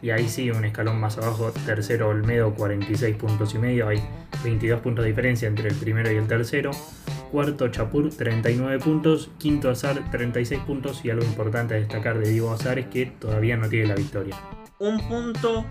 Y 0.00 0.08
ahí 0.08 0.30
sí, 0.30 0.50
un 0.50 0.64
escalón 0.64 0.98
más 0.98 1.18
abajo, 1.18 1.52
tercero 1.66 2.08
Olmedo, 2.08 2.54
46 2.54 3.16
puntos 3.16 3.54
y 3.54 3.58
medio, 3.58 3.88
hay 3.88 4.02
22 4.42 4.80
puntos 4.80 5.02
de 5.04 5.10
diferencia 5.10 5.46
entre 5.46 5.68
el 5.68 5.74
primero 5.74 6.10
y 6.10 6.16
el 6.16 6.26
tercero. 6.26 6.70
cuarto 7.30 7.68
Chapur 7.68 8.08
39 8.08 8.78
puntos, 8.78 9.30
quinto 9.36 9.68
Azar 9.68 10.10
36 10.10 10.62
puntos 10.62 11.04
y 11.04 11.10
algo 11.10 11.22
importante 11.26 11.74
a 11.74 11.76
destacar 11.76 12.18
de 12.18 12.30
Diego 12.30 12.50
Azar 12.50 12.78
es 12.78 12.86
que 12.86 13.04
todavía 13.04 13.58
no 13.58 13.68
tiene 13.68 13.88
la 13.88 13.94
victoria. 13.94 14.36
Un 14.78 15.06
punto 15.06 15.66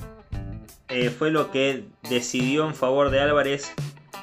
eh, 0.90 1.10
fue 1.10 1.32
lo 1.32 1.52
que 1.52 1.86
decidió 2.10 2.68
en 2.68 2.76
favor 2.76 3.10
de 3.10 3.20
Álvarez 3.20 3.72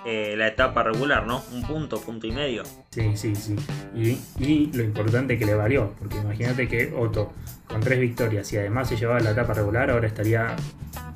eh, 0.04 0.34
la 0.36 0.48
etapa 0.48 0.82
regular, 0.82 1.26
¿no? 1.26 1.42
Un 1.52 1.62
punto, 1.62 2.00
punto 2.00 2.26
y 2.26 2.32
medio. 2.32 2.62
Sí, 2.90 3.16
sí, 3.16 3.34
sí. 3.34 3.56
Y, 3.94 4.18
y 4.44 4.72
lo 4.72 4.82
importante 4.82 5.38
que 5.38 5.46
le 5.46 5.54
valió, 5.54 5.94
porque 5.98 6.18
imagínate 6.18 6.68
que 6.68 6.92
Otto 6.96 7.32
con 7.66 7.80
tres 7.80 7.98
victorias 7.98 8.52
y 8.52 8.58
además 8.58 8.88
se 8.88 8.96
llevaba 8.96 9.20
la 9.20 9.30
etapa 9.30 9.54
regular, 9.54 9.90
ahora 9.90 10.06
estaría 10.06 10.54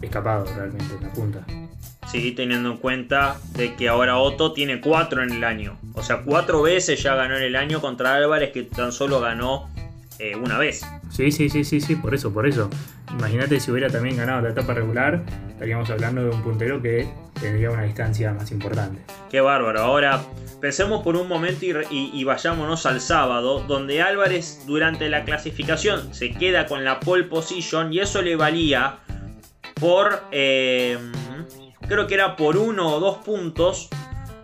escapado 0.03 0.45
realmente 0.57 0.95
en 0.95 1.03
la 1.03 1.13
punta. 1.13 1.47
Sí, 2.11 2.33
teniendo 2.33 2.73
en 2.73 2.79
cuenta 2.79 3.37
de 3.57 3.77
que 3.77 3.89
ahora 3.89 4.19
Otto 4.19 4.53
tiene 4.53 4.81
cuatro 4.81 5.23
en 5.23 5.31
el 5.31 5.45
año. 5.45 5.79
O 5.95 6.03
sea, 6.03 6.23
cuatro 6.25 6.63
veces 6.63 7.01
ya 7.01 7.15
ganó 7.15 7.37
en 7.37 7.45
el 7.45 7.55
año 7.55 7.81
contra 7.81 8.17
Álvarez, 8.17 8.51
que 8.51 8.65
tan 8.65 8.91
solo 8.91 9.21
ganó 9.21 9.71
eh, 10.21 10.37
una 10.37 10.59
vez. 10.59 10.83
Sí, 11.11 11.33
sí, 11.33 11.49
sí, 11.49 11.65
sí, 11.65 11.81
sí, 11.81 11.97
por 11.97 12.15
eso, 12.15 12.33
por 12.33 12.47
eso. 12.47 12.69
Imagínate 13.13 13.59
si 13.59 13.71
hubiera 13.71 13.89
también 13.89 14.19
ganado 14.19 14.43
la 14.43 14.51
etapa 14.51 14.75
regular, 14.75 15.25
estaríamos 15.49 15.89
hablando 15.89 16.23
de 16.23 16.31
un 16.31 16.43
puntero 16.43 16.83
que 16.83 17.09
tendría 17.41 17.71
una 17.71 17.85
distancia 17.85 18.33
más 18.33 18.51
importante. 18.53 19.01
Qué 19.31 19.41
bárbaro. 19.41 19.81
Ahora, 19.81 20.23
pensemos 20.61 21.03
por 21.03 21.17
un 21.17 21.27
momento 21.27 21.65
y, 21.91 22.25
vayámonos 22.25 22.85
al 22.85 23.01
sábado, 23.01 23.61
donde 23.61 24.03
Álvarez 24.03 24.63
durante 24.67 25.09
la 25.09 25.25
clasificación 25.25 26.13
se 26.13 26.33
queda 26.33 26.67
con 26.67 26.85
la 26.85 27.01
pole 27.01 27.25
position 27.25 27.93
y 27.93 28.01
eso 28.01 28.21
le 28.21 28.37
valía 28.37 28.99
por... 29.75 30.23
Eh, 30.33 30.99
creo 31.89 32.07
que 32.07 32.15
era 32.15 32.37
por 32.37 32.57
uno 32.57 32.95
o 32.95 33.01
dos 33.01 33.19
puntos, 33.19 33.89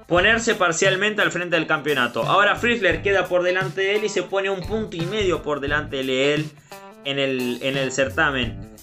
ponerse 0.06 0.54
parcialmente 0.54 1.22
al 1.22 1.32
frente 1.32 1.56
del 1.56 1.66
campeonato. 1.66 2.22
Ahora 2.22 2.56
Frizzler 2.56 3.02
queda 3.02 3.26
por 3.26 3.42
delante 3.42 3.80
de 3.82 3.96
él 3.96 4.04
y 4.04 4.08
se 4.08 4.22
pone 4.22 4.50
un 4.50 4.60
punto 4.60 4.96
y 4.96 5.02
medio 5.02 5.42
por 5.42 5.60
delante 5.60 6.02
de 6.02 6.34
él 6.34 6.50
en 7.04 7.18
el, 7.18 7.58
en 7.62 7.76
el 7.76 7.92
certamen. 7.92 8.74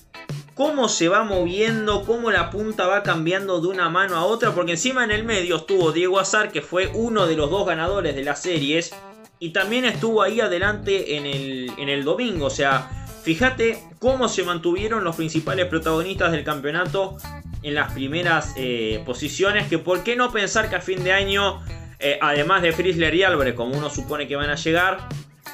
Cómo 0.53 0.87
se 0.87 1.07
va 1.07 1.23
moviendo, 1.23 2.03
cómo 2.03 2.29
la 2.29 2.51
punta 2.51 2.85
va 2.85 3.01
cambiando 3.01 3.59
de 3.59 3.67
una 3.67 3.89
mano 3.89 4.15
a 4.15 4.25
otra, 4.25 4.51
porque 4.51 4.73
encima 4.73 5.03
en 5.03 5.11
el 5.11 5.23
medio 5.23 5.55
estuvo 5.55 5.91
Diego 5.91 6.19
Azar, 6.19 6.51
que 6.51 6.61
fue 6.61 6.91
uno 6.93 7.25
de 7.25 7.35
los 7.35 7.49
dos 7.49 7.65
ganadores 7.65 8.15
de 8.15 8.23
las 8.23 8.41
series, 8.41 8.93
y 9.39 9.49
también 9.49 9.85
estuvo 9.85 10.21
ahí 10.21 10.41
adelante 10.41 11.17
en 11.17 11.25
el, 11.25 11.71
en 11.77 11.89
el 11.89 12.03
domingo, 12.03 12.45
o 12.45 12.51
sea, 12.51 13.03
Fíjate 13.23 13.81
cómo 13.99 14.27
se 14.27 14.43
mantuvieron 14.43 15.05
los 15.05 15.15
principales 15.15 15.67
protagonistas 15.67 16.33
del 16.33 16.43
campeonato 16.43 17.15
en 17.63 17.75
las 17.75 17.91
primeras 17.93 18.53
eh, 18.55 19.01
posiciones. 19.05 19.67
Que 19.67 19.77
por 19.77 20.03
qué 20.03 20.15
no 20.15 20.31
pensar 20.31 20.69
que 20.69 20.75
a 20.75 20.81
fin 20.81 21.03
de 21.03 21.11
año, 21.11 21.61
eh, 21.99 22.19
además 22.21 22.61
de 22.61 22.71
Frizzler 22.71 23.13
y 23.15 23.23
Álvarez, 23.23 23.55
como 23.55 23.75
uno 23.75 23.89
supone 23.89 24.27
que 24.27 24.35
van 24.35 24.49
a 24.49 24.55
llegar, 24.55 24.99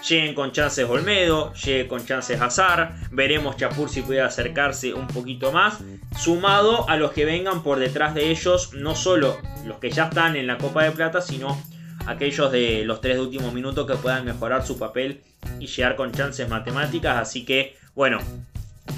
lleguen 0.07 0.33
con 0.33 0.51
chances 0.51 0.87
Olmedo, 0.89 1.53
lleguen 1.53 1.87
con 1.87 2.05
chances 2.05 2.39
Hazard. 2.41 2.93
Veremos 3.11 3.57
Chapur 3.57 3.89
si 3.89 4.01
puede 4.01 4.21
acercarse 4.21 4.93
un 4.93 5.07
poquito 5.07 5.51
más. 5.51 5.79
Sumado 6.17 6.89
a 6.89 6.97
los 6.97 7.11
que 7.11 7.25
vengan 7.25 7.63
por 7.63 7.79
detrás 7.79 8.13
de 8.15 8.29
ellos, 8.29 8.73
no 8.73 8.95
solo 8.95 9.37
los 9.65 9.77
que 9.77 9.91
ya 9.91 10.05
están 10.05 10.35
en 10.35 10.47
la 10.47 10.57
Copa 10.57 10.83
de 10.83 10.91
Plata, 10.91 11.21
sino 11.21 11.61
aquellos 12.07 12.51
de 12.51 12.83
los 12.85 13.01
tres 13.01 13.19
últimos 13.19 13.53
minutos 13.53 13.85
que 13.85 13.95
puedan 13.95 14.25
mejorar 14.25 14.65
su 14.65 14.79
papel 14.79 15.21
y 15.59 15.67
llegar 15.67 15.95
con 15.95 16.11
chances 16.11 16.49
matemáticas. 16.49 17.17
Así 17.17 17.45
que, 17.45 17.77
bueno, 17.95 18.19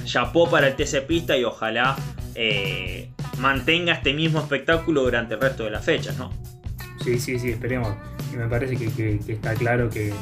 chapó 0.05 0.49
para 0.49 0.67
el 0.67 0.75
TC 0.75 1.05
Pista 1.07 1.37
y 1.37 1.43
ojalá 1.43 1.95
eh, 2.35 3.09
mantenga 3.39 3.93
este 3.93 4.13
mismo 4.13 4.39
espectáculo 4.39 5.03
durante 5.03 5.35
el 5.35 5.41
resto 5.41 5.63
de 5.63 5.71
las 5.71 5.83
fechas, 5.85 6.17
¿no? 6.17 6.31
Sí, 7.03 7.19
sí, 7.19 7.39
sí, 7.39 7.49
esperemos. 7.49 7.95
Y 8.33 8.37
me 8.37 8.47
parece 8.47 8.77
que, 8.77 9.19
está 9.27 9.53
claro 9.55 9.89
que, 9.89 10.13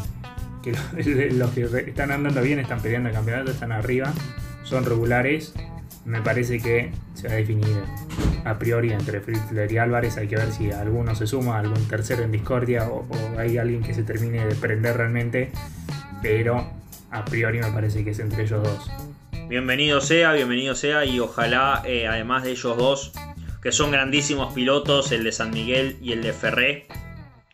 los, 1.32 1.52
que 1.52 1.64
están 1.88 2.12
andando 2.12 2.42
bien 2.42 2.60
están 2.60 2.82
peleando 2.82 3.10
el 3.10 3.16
campeonato, 3.16 3.52
están 3.52 3.72
arriba, 3.72 4.14
son 4.64 4.86
regulares. 4.86 5.54
Me 6.06 6.22
parece 6.22 6.60
que 6.60 6.92
se 7.14 7.28
va 7.28 7.34
a 7.34 7.38
definir 7.38 7.68
a 8.46 8.58
priori 8.58 8.92
entre 8.92 9.20
Fritzler 9.20 9.72
y 9.72 9.78
Álvarez. 9.78 10.18
Hay 10.18 10.28
que 10.28 10.38
ver 10.38 10.52
si 10.52 10.72
alguno 10.72 11.14
se 11.14 11.28
suma, 11.28 11.60
algún 11.60 11.88
tercero 11.88 12.24
en 12.24 12.32
discordia 12.32 12.88
o, 12.88 13.06
o 13.08 13.40
hay 13.40 13.58
alguien 13.58 13.84
que 13.84 13.94
se 13.94 14.04
termine 14.04 14.46
de 14.46 14.56
prender 14.56 14.98
realmente 14.98 15.52
pero 16.22 16.66
a 17.12 17.26
priori 17.26 17.60
me 17.60 17.72
parece 17.72 18.04
que 18.04 18.12
es 18.12 18.20
entre 18.20 18.44
ellos 18.44 18.64
dos. 18.64 18.92
Bienvenido 19.50 20.00
sea, 20.00 20.34
bienvenido 20.34 20.76
sea 20.76 21.06
y 21.06 21.20
ojalá 21.20 21.82
eh, 21.84 22.06
además 22.06 22.44
de 22.44 22.52
ellos 22.52 22.78
dos, 22.78 23.12
que 23.64 23.72
son 23.72 23.90
grandísimos 23.90 24.54
pilotos, 24.54 25.12
el 25.12 25.24
de 25.24 25.32
San 25.32 25.50
Miguel 25.50 25.98
y 26.04 26.12
el 26.12 26.22
de 26.22 26.34
Ferré, 26.34 26.86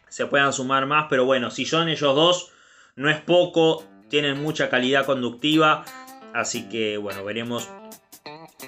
se 0.09 0.25
puedan 0.25 0.51
sumar 0.51 0.87
más, 0.87 1.05
pero 1.09 1.23
bueno, 1.23 1.51
si 1.51 1.63
son 1.63 1.87
ellos 1.87 2.13
dos, 2.13 2.51
no 2.97 3.09
es 3.09 3.21
poco, 3.21 3.85
tienen 4.09 4.43
mucha 4.43 4.69
calidad 4.69 5.05
conductiva, 5.05 5.85
así 6.33 6.67
que 6.67 6.97
bueno, 6.97 7.23
veremos 7.23 7.69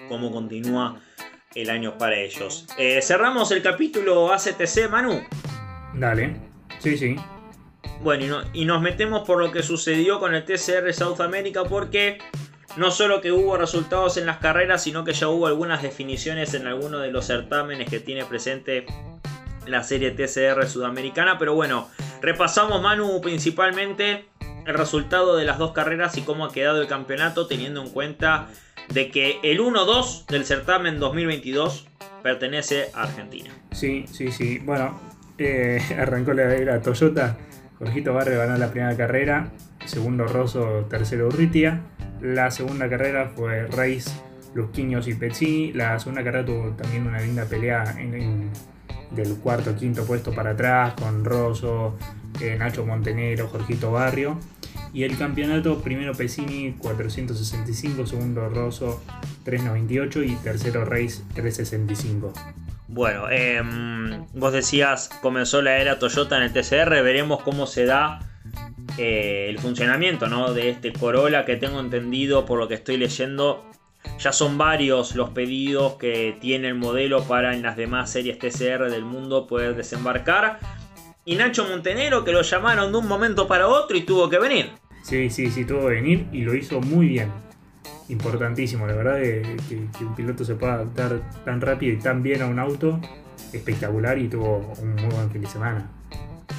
cómo 0.08 0.32
continúa 0.32 1.02
el 1.54 1.70
año 1.70 1.98
para 1.98 2.16
ellos. 2.16 2.66
Eh, 2.78 3.02
cerramos 3.02 3.52
el 3.52 3.62
capítulo 3.62 4.32
ACTC, 4.32 4.90
Manu. 4.90 5.22
Dale, 5.96 6.34
sí, 6.80 6.98
sí. 6.98 7.18
Bueno, 8.02 8.42
y, 8.54 8.63
nos 8.63 8.82
metemos 8.82 9.28
por 9.28 9.40
lo 9.40 9.52
que 9.52 9.63
sucedió 9.63 10.20
con 10.22 10.34
el 10.34 10.46
TCR 10.46 10.94
South 10.94 11.20
America 11.20 11.66
porque 11.66 12.20
no 12.78 12.92
solo 12.92 13.22
que 13.22 13.32
hubo 13.32 13.58
resultados 13.58 14.18
en 14.18 14.26
las 14.26 14.38
carreras, 14.38 14.84
sino 14.84 15.04
que 15.04 15.13
ya 15.13 15.28
hubo 15.28 15.48
algunas 15.48 15.82
definiciones 15.82 16.54
en 16.54 16.68
algunos 16.68 17.02
de 17.02 17.12
los 17.12 17.26
certámenes 17.26 17.90
que 17.90 18.00
tiene 18.00 18.24
presente 18.26 18.86
la 19.66 19.84
serie 19.84 20.12
TCR 20.12 20.68
sudamericana. 20.68 21.38
Pero 21.38 21.56
bueno, 21.56 21.90
repasamos 22.22 22.82
Manu 22.82 23.20
principalmente 23.22 24.26
el 24.66 24.74
resultado 24.76 25.36
de 25.36 25.46
las 25.46 25.58
dos 25.58 25.72
carreras 25.72 26.18
y 26.18 26.22
cómo 26.22 26.46
ha 26.46 26.52
quedado 26.52 26.82
el 26.82 26.88
campeonato 26.88 27.48
teniendo 27.48 27.82
en 27.82 27.90
cuenta 27.90 28.48
de 28.90 29.10
que 29.12 29.40
el 29.44 29.60
1-2 29.60 30.28
del 30.28 30.46
certamen 30.46 31.00
2022 31.00 31.88
pertenece 32.22 32.90
a 32.94 33.04
Argentina. 33.04 33.50
Sí, 33.72 34.06
sí, 34.12 34.32
sí. 34.32 34.60
Bueno, 34.60 35.00
eh, 35.38 35.82
arrancó 35.98 36.34
la 36.34 36.54
era 36.54 36.82
Toyota 36.82 37.38
Jorgito 37.80 38.13
Barrio 38.13 38.40
ganó 38.40 38.58
la 38.58 38.72
primera 38.72 38.98
carrera, 38.98 39.52
segundo 39.86 40.26
Rosso, 40.26 40.86
tercero 40.90 41.28
Urritia. 41.28 41.82
La 42.22 42.50
segunda 42.50 42.90
carrera 42.90 43.32
fue 43.36 43.68
Reis, 43.68 44.20
Lusquiños 44.56 45.08
y 45.08 45.13
Pezzini. 45.13 45.74
La 45.74 46.00
segunda 46.00 46.24
carrera 46.24 46.46
tuvo 46.46 46.72
también 46.72 47.06
una 47.06 47.20
linda 47.22 47.46
pelea 47.46 47.96
en, 48.00 48.50
del 49.12 49.36
cuarto 49.38 49.76
quinto 49.76 50.06
puesto 50.06 50.34
para 50.34 50.52
atrás 50.52 50.96
con 51.00 51.24
Rosso, 51.24 51.96
eh, 52.42 52.56
Nacho 52.58 52.84
Montenegro, 52.84 53.48
Jorgito 53.48 53.92
Barrio. 53.92 54.40
Y 54.92 55.04
el 55.04 55.16
campeonato, 55.16 55.80
primero 55.84 56.13
Pezzini 56.13 56.74
465, 56.80 58.08
segundo 58.08 58.50
Rosso 58.50 59.04
398 59.44 60.24
y 60.24 60.36
tercero 60.38 60.84
Reis 60.84 61.24
365. 61.36 62.34
Bueno, 62.98 63.30
em, 63.30 64.26
vos 64.34 64.52
decías, 64.52 65.12
comenzó 65.22 65.62
la 65.62 65.78
era 65.78 66.00
Toyota 66.00 66.36
en 66.38 66.42
el 66.42 66.52
TCR, 66.52 67.04
veremos 67.04 67.44
cómo 67.44 67.68
se 67.68 67.86
da 67.86 68.18
eh, 68.98 69.46
el 69.50 69.60
funcionamiento 69.60 70.26
¿no? 70.26 70.52
de 70.52 70.72
este 70.72 70.94
Corolla 70.94 71.46
que 71.46 71.58
tengo 71.58 71.80
entendido 71.80 72.48
por 72.48 72.58
lo 72.58 72.68
que 72.68 72.74
estoy 72.74 72.98
leyendo. 72.98 73.64
Ya 74.18 74.32
son 74.32 74.58
varios 74.58 75.16
los 75.16 75.30
pedidos 75.30 75.98
que 75.98 76.40
tiene 76.42 76.70
el 76.70 76.74
modelo 76.74 77.24
para 77.26 77.54
en 77.54 77.62
las 77.62 77.78
demás 77.78 78.10
series 78.10 78.40
TCR 78.40 78.90
del 78.90 79.06
mundo 79.06 79.46
poder 79.46 79.76
desembarcar. 79.76 80.58
Y 81.24 81.36
Nacho 81.36 81.68
Montenegro 81.68 82.24
que 82.24 82.32
lo 82.32 82.42
llamaron 82.42 82.92
de 82.92 82.98
un 82.98 83.08
momento 83.08 83.48
para 83.48 83.68
otro 83.68 83.96
y 83.96 84.02
tuvo 84.02 84.28
que 84.28 84.40
venir. 84.40 84.72
Sí, 85.04 85.30
sí, 85.30 85.52
sí, 85.52 85.66
tuvo 85.66 85.82
que 85.82 86.02
venir 86.02 86.26
y 86.32 86.42
lo 86.42 86.56
hizo 86.56 86.82
muy 86.82 87.10
bien 87.10 87.47
importantísimo, 88.10 88.88
la 88.88 88.93
verdad, 88.93 89.17
que, 89.20 89.78
un 90.02 90.15
piloto 90.15 90.46
se 90.46 90.56
pueda 90.56 90.76
adaptar 90.76 91.22
tan 91.46 91.62
rápido 91.62 91.93
y 91.93 92.00
tan 92.00 92.24
bien 92.24 92.41
a 92.41 92.48
un 92.48 92.60
auto, 92.60 93.00
espectacular 93.54 94.17
y 94.17 94.28
tuvo 94.28 94.74
un 94.80 94.96
muy 94.96 95.13
buen 95.13 95.32
fin 95.32 95.41
de 95.41 95.48
semana. 95.48 95.89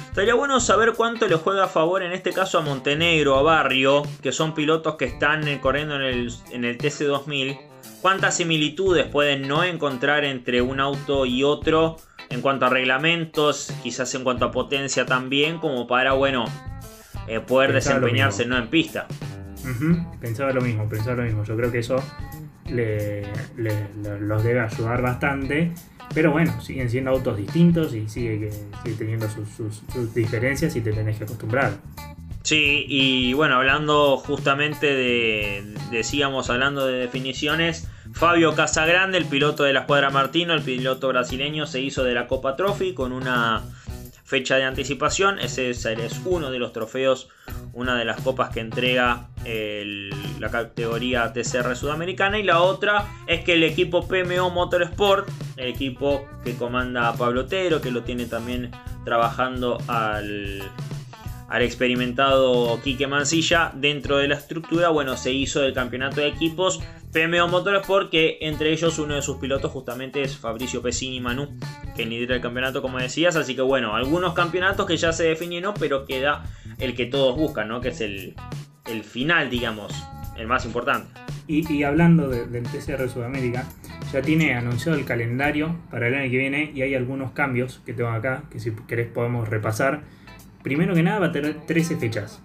Estaría 0.09 0.33
bueno 0.33 0.59
saber 0.59 0.93
cuánto 0.93 1.27
le 1.27 1.35
juega 1.35 1.65
a 1.65 1.67
favor 1.67 2.03
en 2.03 2.11
este 2.11 2.33
caso 2.33 2.57
a 2.57 2.61
Montenegro, 2.61 3.37
a 3.37 3.41
Barrio, 3.41 4.03
que 4.21 4.31
son 4.31 4.53
pilotos 4.53 4.95
que 4.95 5.05
están 5.05 5.45
corriendo 5.59 5.95
en 5.95 6.01
el, 6.01 6.33
en 6.51 6.65
el 6.65 6.77
TC2000. 6.77 7.59
¿Cuántas 8.01 8.37
similitudes 8.37 9.05
pueden 9.05 9.47
no 9.47 9.63
encontrar 9.63 10.25
entre 10.25 10.61
un 10.61 10.79
auto 10.79 11.25
y 11.25 11.43
otro 11.43 11.97
en 12.29 12.41
cuanto 12.41 12.65
a 12.65 12.69
reglamentos, 12.69 13.71
quizás 13.83 14.13
en 14.15 14.23
cuanto 14.23 14.45
a 14.45 14.51
potencia 14.51 15.05
también, 15.05 15.59
como 15.59 15.87
para, 15.87 16.13
bueno, 16.13 16.45
eh, 17.27 17.39
poder 17.39 17.73
desempeñarse 17.73 18.45
no 18.45 18.57
en 18.57 18.67
pista? 18.69 19.07
Pensaba 20.19 20.51
lo 20.53 20.61
mismo, 20.61 20.87
pensaba 20.87 21.17
lo 21.17 21.23
mismo. 21.23 21.43
Yo 21.43 21.55
creo 21.55 21.71
que 21.71 21.79
eso 21.79 21.97
le, 22.67 23.23
los 23.57 24.43
debe 24.43 24.59
ayudar 24.59 25.01
bastante. 25.01 25.71
Pero 26.13 26.31
bueno, 26.31 26.59
siguen 26.61 26.89
siendo 26.89 27.11
autos 27.11 27.37
distintos 27.37 27.93
y 27.93 28.09
sigue, 28.09 28.49
teniendo 28.97 29.27
sus, 29.29 29.83
diferencias 30.13 30.75
y 30.75 30.81
te 30.81 30.91
tenés 30.91 31.17
que 31.17 31.25
acostumbrar. 31.25 31.73
Sí, 32.41 32.85
y 32.87 33.33
bueno, 33.33 33.55
hablando 33.55 34.17
justamente 34.17 34.87
de, 34.87 35.75
decíamos, 35.91 36.49
hablando 36.49 36.87
de 36.87 36.99
definiciones, 36.99 37.87
Fabio 38.13 38.55
Casagrande, 38.55 39.19
el 39.19 39.25
piloto 39.25 39.63
de 39.63 39.73
la 39.73 39.81
escuadra 39.81 40.09
Martino, 40.09 40.53
el 40.53 40.63
piloto 40.63 41.09
brasileño, 41.09 41.67
se 41.67 41.81
hizo 41.81 42.03
de 42.03 42.13
la 42.15 42.27
Copa 42.27 42.55
Trophy 42.55 42.93
con 42.93 43.11
una 43.11 43.61
fecha 44.29 44.57
de 44.57 44.63
anticipación. 44.63 45.39
Ese 45.39 45.71
es 45.71 45.87
uno 46.23 46.51
de 46.51 46.59
los 46.59 46.71
trofeos, 46.71 47.29
una 47.73 47.95
de 47.95 48.05
las 48.05 48.21
copas 48.21 48.51
que 48.51 48.59
entrega 48.59 49.27
la 49.43 50.49
categoría 50.51 51.33
TCR 51.33 51.75
sudamericana. 51.75 52.37
Y 52.37 52.43
la 52.43 52.61
otra 52.61 53.07
es 53.25 53.43
que 53.43 53.53
el 53.53 53.63
equipo 53.63 54.07
PMO 54.07 54.51
Motorsport, 54.51 55.27
el 55.57 55.69
equipo 55.69 56.27
que 56.43 56.53
comanda 56.53 57.11
Pablo 57.13 57.41
Otero, 57.41 57.81
que 57.81 57.89
lo 57.89 58.03
tiene 58.03 58.27
también 58.27 58.69
trabajando 59.03 59.79
al, 59.87 60.61
al 61.49 61.63
experimentado 61.63 62.79
Quique 62.83 63.07
Mancilla 63.07 63.71
dentro 63.75 64.17
de 64.17 64.27
la 64.27 64.35
estructura, 64.35 64.89
bueno, 64.89 65.17
se 65.17 65.33
hizo 65.33 65.63
el 65.63 65.73
campeonato 65.73 66.21
de 66.21 66.27
equipos 66.27 66.79
PMO 67.11 67.47
Motorsport, 67.47 68.11
que 68.11 68.37
entre 68.41 68.71
ellos 68.71 68.99
uno 68.99 69.15
de 69.15 69.23
sus 69.23 69.37
pilotos 69.37 69.71
justamente 69.71 70.21
es 70.21 70.37
Fabricio 70.37 70.81
Pesini 70.83 71.19
Manu, 71.19 71.57
que 71.95 72.05
lidera 72.05 72.35
el 72.35 72.41
campeonato 72.41 72.83
como 72.83 72.99
decías, 72.99 73.35
así 73.35 73.55
que 73.55 73.63
bueno, 73.63 73.95
algunos 73.95 74.33
campeonatos 74.33 74.85
que 74.85 74.95
ya 74.95 75.11
se 75.11 75.23
definieron, 75.23 75.73
pero 75.79 76.05
queda 76.05 76.45
el 76.77 76.95
que 76.95 77.07
todos 77.07 77.35
buscan, 77.35 77.67
¿no? 77.67 77.81
Que 77.81 77.89
es 77.89 78.01
el, 78.01 78.35
final, 79.03 79.49
digamos, 79.49 79.91
el 80.37 80.45
más 80.45 80.65
importante. 80.65 81.19
Y, 81.47 81.81
hablando 81.81 82.29
del 82.29 82.63
TCR 82.63 83.09
Sudamérica, 83.09 83.67
ya 84.13 84.21
tiene 84.21 84.53
anunciado 84.53 84.97
el 84.97 85.05
calendario 85.05 85.75
para 85.89 86.07
el 86.07 86.13
año 86.13 86.29
que 86.29 86.37
viene 86.37 86.71
y 86.75 86.83
hay 86.83 86.93
algunos 86.93 87.31
cambios 87.31 87.81
que 87.85 87.93
tengo 87.93 88.09
acá, 88.09 88.43
que 88.51 88.59
si 88.59 88.71
querés 88.87 89.07
podemos 89.07 89.47
repasar. 89.47 90.03
Primero 90.63 90.93
que 90.93 91.03
nada 91.03 91.19
va 91.19 91.27
a 91.27 91.31
tener 91.31 91.65
13 91.65 91.97
fechas 91.97 92.41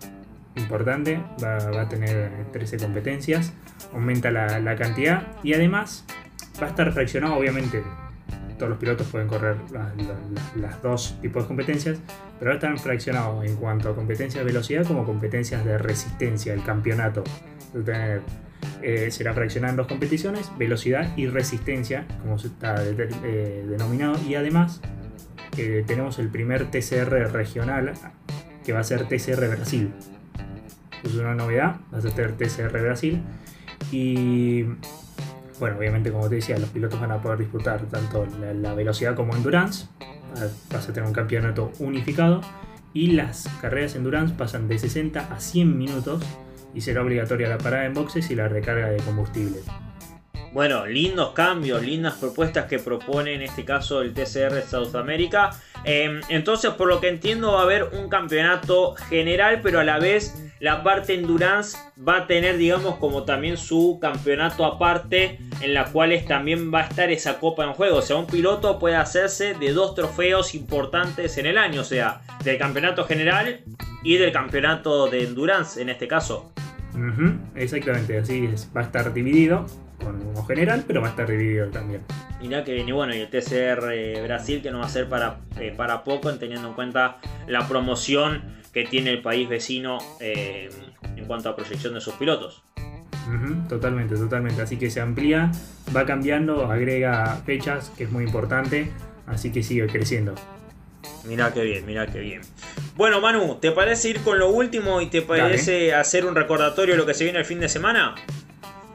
importante, 0.56 1.20
va, 1.42 1.80
a 1.80 1.88
tener 1.88 2.30
13 2.52 2.78
competencias, 2.78 3.52
aumenta 3.92 4.30
la, 4.30 4.76
cantidad 4.76 5.26
y 5.42 5.54
además 5.54 6.04
va 6.60 6.66
a 6.66 6.70
estar 6.70 6.92
fraccionado, 6.92 7.36
obviamente, 7.36 7.82
todos 8.56 8.70
los 8.70 8.78
pilotos 8.78 9.08
pueden 9.08 9.26
correr 9.26 9.56
las, 9.72 10.82
dos 10.82 11.18
tipos 11.20 11.42
de 11.42 11.48
competencias, 11.48 11.98
pero 12.38 12.50
va 12.50 12.52
a 12.52 12.58
estar 12.58 12.78
fraccionado 12.78 13.42
en 13.42 13.56
cuanto 13.56 13.90
a 13.90 13.96
competencias 13.96 14.44
de 14.44 14.52
velocidad 14.52 14.86
como 14.86 15.04
competencias 15.04 15.64
de 15.64 15.76
resistencia, 15.78 16.54
el 16.54 16.62
campeonato. 16.62 17.24
Eh, 18.82 19.10
será 19.10 19.32
fraccionado 19.34 19.72
en 19.72 19.76
dos 19.76 19.86
competiciones, 19.86 20.50
velocidad 20.58 21.16
y 21.16 21.26
resistencia, 21.26 22.06
como 22.22 22.38
se 22.38 22.48
está 22.48 22.74
eh, 22.84 23.64
denominado, 23.68 24.16
y 24.28 24.34
además 24.34 24.80
eh, 25.56 25.84
tenemos 25.86 26.18
el 26.18 26.28
primer 26.28 26.70
TCR 26.70 27.32
regional, 27.32 27.94
que 28.64 28.72
va 28.72 28.80
a 28.80 28.84
ser 28.84 29.06
TCR 29.08 29.48
Brasil. 29.48 29.92
Es 31.02 31.14
una 31.14 31.34
novedad, 31.34 31.76
vas 31.90 32.04
a 32.04 32.10
tener 32.10 32.32
TCR 32.32 32.80
Brasil. 32.80 33.22
Y 33.90 34.64
bueno, 35.60 35.78
obviamente 35.78 36.10
como 36.10 36.28
te 36.28 36.36
decía, 36.36 36.58
los 36.58 36.70
pilotos 36.70 37.00
van 37.00 37.12
a 37.12 37.20
poder 37.20 37.38
disputar 37.38 37.82
tanto 37.86 38.26
la, 38.54 38.74
velocidad 38.74 39.14
como 39.14 39.34
endurance, 39.36 39.86
vas 40.72 40.88
a 40.88 40.92
tener 40.92 41.06
un 41.06 41.14
campeonato 41.14 41.72
unificado. 41.78 42.40
Y 42.94 43.08
las 43.08 43.48
carreras 43.60 43.96
endurance 43.96 44.34
pasan 44.34 44.68
de 44.68 44.78
60 44.78 45.20
a 45.20 45.40
100 45.40 45.76
minutos 45.76 46.22
y 46.74 46.80
será 46.80 47.02
obligatoria 47.02 47.48
la 47.48 47.58
parada 47.58 47.84
en 47.84 47.94
boxes 47.94 48.30
y 48.30 48.34
la 48.34 48.48
recarga 48.48 48.90
de 48.90 48.98
combustible. 48.98 49.60
Bueno, 50.54 50.86
lindos 50.86 51.32
cambios, 51.32 51.82
lindas 51.82 52.14
propuestas 52.14 52.66
que 52.66 52.78
propone 52.78 53.34
en 53.34 53.42
este 53.42 53.64
caso 53.64 54.02
el 54.02 54.14
TCR 54.14 54.62
South 54.62 54.94
America. 54.94 55.50
Em, 55.82 56.20
entonces, 56.28 56.70
por 56.74 56.86
lo 56.86 57.00
que 57.00 57.08
entiendo, 57.08 57.54
va 57.54 57.60
a 57.60 57.62
haber 57.64 57.82
un 57.92 58.08
campeonato 58.08 58.94
general, 59.08 59.60
pero 59.64 59.80
a 59.80 59.84
la 59.84 59.98
vez 59.98 60.32
la 60.60 60.84
parte 60.84 61.14
endurance 61.14 61.76
va 61.98 62.18
a 62.18 62.26
tener, 62.28 62.56
digamos, 62.56 62.98
como 62.98 63.24
también 63.24 63.56
su 63.56 63.98
campeonato 64.00 64.64
aparte, 64.64 65.40
en 65.60 65.74
la 65.74 65.86
cual 65.86 66.24
también 66.24 66.72
va 66.72 66.82
a 66.82 66.84
estar 66.84 67.10
esa 67.10 67.40
copa 67.40 67.64
en 67.64 67.72
juego. 67.72 67.96
O 67.96 68.02
sea, 68.02 68.14
un 68.14 68.28
piloto 68.28 68.78
puede 68.78 68.94
hacerse 68.94 69.54
de 69.54 69.72
dos 69.72 69.96
trofeos 69.96 70.54
importantes 70.54 71.36
en 71.36 71.46
el 71.46 71.58
año, 71.58 71.80
o 71.80 71.84
sea, 71.84 72.22
del 72.44 72.58
campeonato 72.58 73.04
general 73.06 73.64
y 74.04 74.18
del 74.18 74.30
campeonato 74.30 75.08
de 75.08 75.24
endurance 75.24 75.82
en 75.82 75.88
este 75.88 76.06
caso. 76.06 76.52
Exactamente, 77.54 78.18
así 78.18 78.46
es. 78.46 78.70
Va 78.76 78.82
a 78.82 78.84
estar 78.84 79.12
dividido 79.12 79.66
con 80.02 80.20
uno 80.20 80.44
general, 80.44 80.84
pero 80.86 81.00
va 81.00 81.08
a 81.08 81.10
estar 81.10 81.28
dividido 81.28 81.68
también. 81.68 82.02
Mirá 82.40 82.64
que 82.64 82.74
viene 82.74 82.92
bueno, 82.92 83.14
y 83.14 83.18
el 83.18 83.28
TCR 83.28 84.22
Brasil 84.22 84.62
que 84.62 84.70
no 84.70 84.80
va 84.80 84.86
a 84.86 84.88
ser 84.88 85.08
para, 85.08 85.38
eh, 85.58 85.72
para 85.76 86.04
poco, 86.04 86.32
teniendo 86.34 86.68
en 86.68 86.74
cuenta 86.74 87.18
la 87.46 87.66
promoción 87.66 88.42
que 88.72 88.84
tiene 88.84 89.10
el 89.10 89.22
país 89.22 89.48
vecino 89.48 89.98
eh, 90.20 90.68
en 91.16 91.24
cuanto 91.26 91.48
a 91.48 91.56
proyección 91.56 91.94
de 91.94 92.00
sus 92.00 92.14
pilotos. 92.14 92.62
totalmente, 93.68 94.16
totalmente. 94.16 94.60
Así 94.62 94.76
que 94.76 94.90
se 94.90 95.00
amplía, 95.00 95.50
va 95.96 96.04
cambiando, 96.04 96.66
agrega 96.70 97.40
fechas, 97.46 97.90
que 97.96 98.04
es 98.04 98.10
muy 98.10 98.24
importante, 98.24 98.90
así 99.26 99.50
que 99.50 99.62
sigue 99.62 99.86
creciendo. 99.86 100.34
Mira 101.24 101.52
qué 101.52 101.62
bien, 101.62 101.86
mira 101.86 102.06
qué 102.06 102.20
bien. 102.20 102.40
Bueno, 102.96 103.20
Manu, 103.20 103.56
¿te 103.56 103.72
parece 103.72 104.10
ir 104.10 104.20
con 104.20 104.38
lo 104.38 104.50
último 104.50 105.00
y 105.00 105.06
te 105.06 105.22
parece 105.22 105.94
hacer 105.94 106.26
un 106.26 106.34
recordatorio 106.34 106.94
de 106.94 106.98
lo 106.98 107.06
que 107.06 107.14
se 107.14 107.24
viene 107.24 107.38
el 107.38 107.44
fin 107.44 107.60
de 107.60 107.68
semana? 107.68 108.14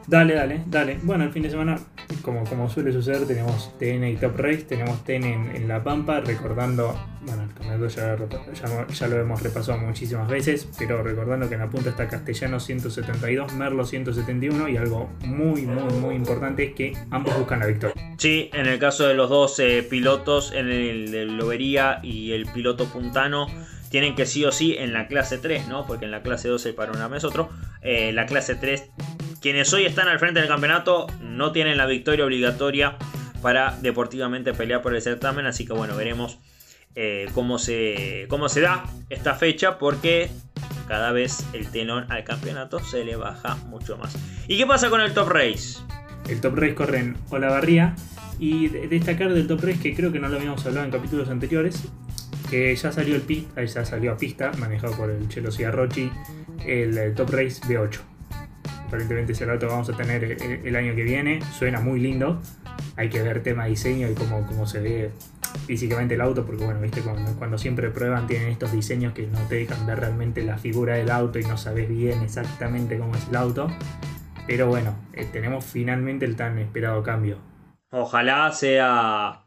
Dale, 0.06 0.34
dale, 0.34 0.62
dale. 0.66 0.98
Bueno, 1.02 1.24
el 1.24 1.32
fin 1.32 1.42
de 1.42 1.50
semana, 1.50 1.78
como, 2.22 2.44
como 2.44 2.68
suele 2.68 2.92
suceder, 2.92 3.26
tenemos 3.26 3.76
TN 3.78 4.04
y 4.04 4.16
Top 4.16 4.36
Race, 4.36 4.62
tenemos 4.62 5.04
TN 5.04 5.24
en, 5.24 5.68
La 5.68 5.82
Pampa, 5.82 6.20
recordando, 6.20 6.98
bueno, 7.22 7.48
el 7.60 7.88
ya, 7.88 8.16
ya, 8.88 9.08
lo 9.08 9.20
hemos 9.20 9.42
repasado 9.42 9.78
muchísimas 9.78 10.28
veces, 10.28 10.68
pero 10.78 11.02
recordando 11.02 11.48
que 11.48 11.54
en 11.54 11.60
la 11.60 11.70
punta 11.70 11.90
está 11.90 12.08
Castellano 12.08 12.60
172, 12.60 13.52
Merlo 13.54 13.84
171 13.84 14.68
y 14.68 14.76
algo 14.76 15.10
muy, 15.24 15.66
muy, 15.66 15.92
muy 15.94 16.14
importante 16.14 16.64
es 16.64 16.74
que 16.74 16.92
ambos 17.10 17.36
buscan 17.38 17.60
la 17.60 17.66
victoria. 17.66 17.94
Sí, 18.18 18.50
en 18.52 18.66
el 18.66 18.78
caso 18.78 19.06
de 19.06 19.14
los 19.14 19.30
dos 19.30 19.58
eh, 19.60 19.86
pilotos, 19.88 20.52
en 20.52 20.68
el 20.68 21.10
de 21.10 21.26
Lobería 21.26 22.00
y 22.02 22.32
el 22.32 22.46
piloto 22.46 22.86
puntano, 22.86 23.46
tienen 23.90 24.14
que 24.14 24.24
sí 24.24 24.44
o 24.44 24.52
sí 24.52 24.76
en 24.78 24.92
la 24.92 25.08
clase 25.08 25.38
3, 25.38 25.68
¿no? 25.68 25.84
Porque 25.86 26.04
en 26.04 26.12
la 26.12 26.22
clase 26.22 26.48
2 26.48 26.64
el 26.66 26.74
panorama 26.74 27.16
es 27.16 27.24
otro. 27.24 27.50
Eh, 27.82 28.12
la 28.12 28.26
clase 28.26 28.54
3 28.54 28.90
quienes 29.40 29.72
hoy 29.72 29.86
están 29.86 30.08
al 30.08 30.18
frente 30.18 30.40
del 30.40 30.48
campeonato 30.48 31.06
no 31.20 31.52
tienen 31.52 31.76
la 31.78 31.86
victoria 31.86 32.24
obligatoria 32.24 32.96
para 33.40 33.76
deportivamente 33.80 34.52
pelear 34.52 34.82
por 34.82 34.94
el 34.94 35.02
certamen. 35.02 35.46
Así 35.46 35.66
que 35.66 35.72
bueno, 35.72 35.96
veremos 35.96 36.38
eh, 36.94 37.28
cómo, 37.32 37.58
se, 37.58 38.26
cómo 38.28 38.48
se 38.48 38.60
da 38.60 38.84
esta 39.08 39.34
fecha 39.34 39.78
porque 39.78 40.30
cada 40.86 41.12
vez 41.12 41.46
el 41.52 41.70
tenón 41.70 42.10
al 42.12 42.24
campeonato 42.24 42.80
se 42.80 43.04
le 43.04 43.16
baja 43.16 43.56
mucho 43.66 43.96
más. 43.96 44.14
¿Y 44.46 44.58
qué 44.58 44.66
pasa 44.66 44.90
con 44.90 45.00
el 45.00 45.14
Top 45.14 45.28
Race? 45.28 45.78
El 46.28 46.40
Top 46.40 46.56
Race 46.56 46.74
corre 46.74 46.98
en 46.98 47.16
Olavarría 47.30 47.94
y 48.38 48.68
destacar 48.68 49.32
del 49.32 49.46
Top 49.46 49.62
Race 49.62 49.80
que 49.80 49.94
creo 49.94 50.12
que 50.12 50.18
no 50.18 50.28
lo 50.28 50.36
habíamos 50.36 50.64
hablado 50.66 50.84
en 50.84 50.92
capítulos 50.92 51.28
anteriores, 51.30 51.82
que 52.50 52.74
ya 52.74 52.92
salió 52.92 53.14
el 53.14 53.22
pista, 53.22 53.62
ya 53.62 53.84
salió 53.84 54.12
a 54.12 54.16
pista, 54.16 54.52
manejado 54.58 54.96
por 54.96 55.10
el 55.10 55.28
Chelo 55.28 55.50
Ciarrochi, 55.50 56.10
el 56.66 57.14
Top 57.14 57.30
Race 57.30 57.60
B8 57.62 58.09
aparentemente 58.90 59.32
ese 59.32 59.46
rato 59.46 59.68
vamos 59.68 59.88
a 59.88 59.96
tener 59.96 60.24
el, 60.24 60.76
año 60.76 60.96
que 60.96 61.04
viene. 61.04 61.40
Suena 61.52 61.80
muy 61.80 62.00
lindo. 62.00 62.42
Hay 62.96 63.08
que 63.08 63.22
ver 63.22 63.40
tema 63.40 63.66
diseño 63.66 64.10
y 64.10 64.14
cómo, 64.14 64.44
cómo 64.48 64.66
se 64.66 64.80
ve 64.80 65.10
físicamente 65.66 66.14
el 66.14 66.20
auto, 66.20 66.44
porque 66.44 66.64
bueno, 66.64 66.80
viste, 66.80 67.02
cuando, 67.02 67.56
siempre 67.56 67.90
prueban 67.90 68.26
tienen 68.26 68.48
estos 68.48 68.72
diseños 68.72 69.12
que 69.12 69.28
no 69.28 69.38
te 69.48 69.56
dejan 69.56 69.86
ver 69.86 70.00
realmente 70.00 70.42
la 70.42 70.58
figura 70.58 70.96
del 70.96 71.10
auto 71.10 71.38
y 71.38 71.44
no 71.44 71.56
sabes 71.56 71.88
bien 71.88 72.20
exactamente 72.22 72.98
cómo 72.98 73.14
es 73.14 73.28
el 73.28 73.36
auto. 73.36 73.68
Pero 74.48 74.66
bueno, 74.66 74.96
eh, 75.12 75.24
tenemos 75.30 75.64
finalmente 75.64 76.24
el 76.24 76.34
tan 76.34 76.58
esperado 76.58 77.00
cambio. 77.04 77.38
Ojalá 77.92 78.50
sea 78.50 79.44